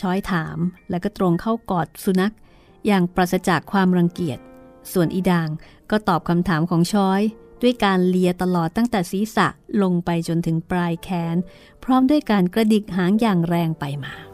[0.00, 0.56] ช้อยถาม
[0.90, 2.34] แล้วก็ตรงเข้ากอดสุนัข
[2.86, 4.38] อย่างปราศจากความรังเกียจ
[4.92, 5.48] ส่วนอีดาง
[5.90, 7.20] ก็ตอบคำถามของช้อย
[7.62, 9.48] ด้วยการเลียตลอดตั้งแต่ศีรษะ
[9.82, 11.36] ลงไปจนถึงปลายแขน
[11.84, 14.29] พร้อมด้วยการกระดิกหางอย่างแรงไปมา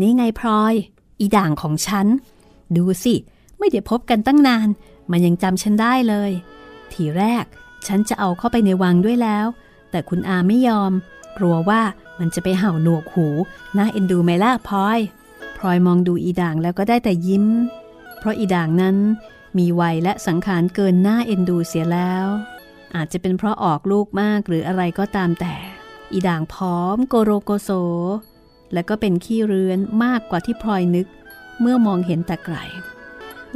[0.00, 0.74] นี่ไงพลอย
[1.20, 2.06] อีด่างของฉัน
[2.76, 3.14] ดูสิ
[3.58, 4.68] ไม่ได้พบกันตั้งนาน
[5.10, 6.30] มันยังจำฉันได้เลย
[6.92, 7.44] ทีแรก
[7.86, 9.46] ฉันจะเอาเข้าไปในวังด้วยแล้ว
[9.90, 10.92] แต่คุณอาไม่ยอม
[11.38, 11.82] กลัวว่า
[12.18, 13.26] มันจะไปเห่าหนวกหู
[13.76, 14.98] น่าเอ็นดูไหมล่ะพลอย
[15.56, 17.46] พลอยมองดูอีด่างแล้วก็ได้แต่ยิ้ม
[18.18, 18.96] เพราะอีด่างนั้น
[19.58, 22.26] มีวัยและสังขารเกินหน้าเอ็นดูเสียแล้ว
[22.94, 25.54] อาจจะเป็นเพราะออกลูกมากหรืออะไรก็ตามแต่
[26.12, 27.70] อีด่างพร้อมโกโรโกโส
[28.74, 31.06] และก็เป็นขี้เรือนมากกว่าที่พลอยนึก
[31.60, 32.56] เมื่อมองเห็นแต่ไกล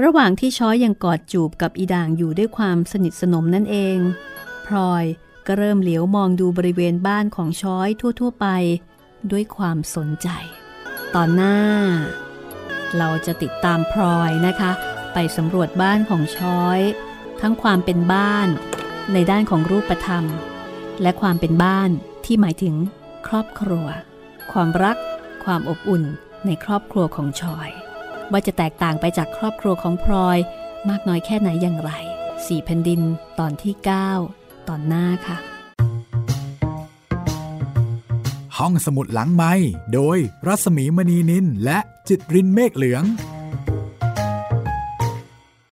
[0.04, 3.98] ระหว่างที่ช้อยยังกอดจูบกับอีด่างอยู่ด้วยความสนิทสนมนั่นเอง
[4.66, 5.04] พลอย
[5.46, 7.88] ก็เริ่มเหลียวมองดูบริเวณบ้านของช้อย
[8.20, 8.46] ทั่ว ๆ ไป
[9.30, 10.28] ด้วยความสนใจ
[11.14, 11.58] ตอนหน้า
[12.98, 14.72] เราจะติดตามพลอยนะคะ
[15.14, 16.80] ไปสำรวจบ้านของช้อย
[17.40, 18.48] ทั้งความเป็นบ้าน
[19.12, 20.24] ในด้านของรูปธรรม
[21.02, 21.90] และความเป็นบ้าน
[22.24, 22.74] ที่หมายถึง
[23.26, 23.86] ครอบครัว
[24.52, 24.96] ความรัก
[25.44, 26.04] ความอบอุ่น
[26.46, 27.68] ในครอบครัวของชอย
[28.30, 30.38] ว่าจะแตกต่างไปจากครอบครัวของพลอย
[30.88, 31.90] มากน้อยแค่ไหนอย่างไร
[32.46, 33.00] สี่แผ่นดิน
[33.38, 33.74] ตอนที่
[34.20, 35.36] 9 ตอนหน้าค่ะ
[38.58, 39.52] ห้องสมุดหลังไม้
[39.94, 41.78] โดยรัสมีมณีนินและ
[42.08, 43.04] จิตรินเมฆเหลือง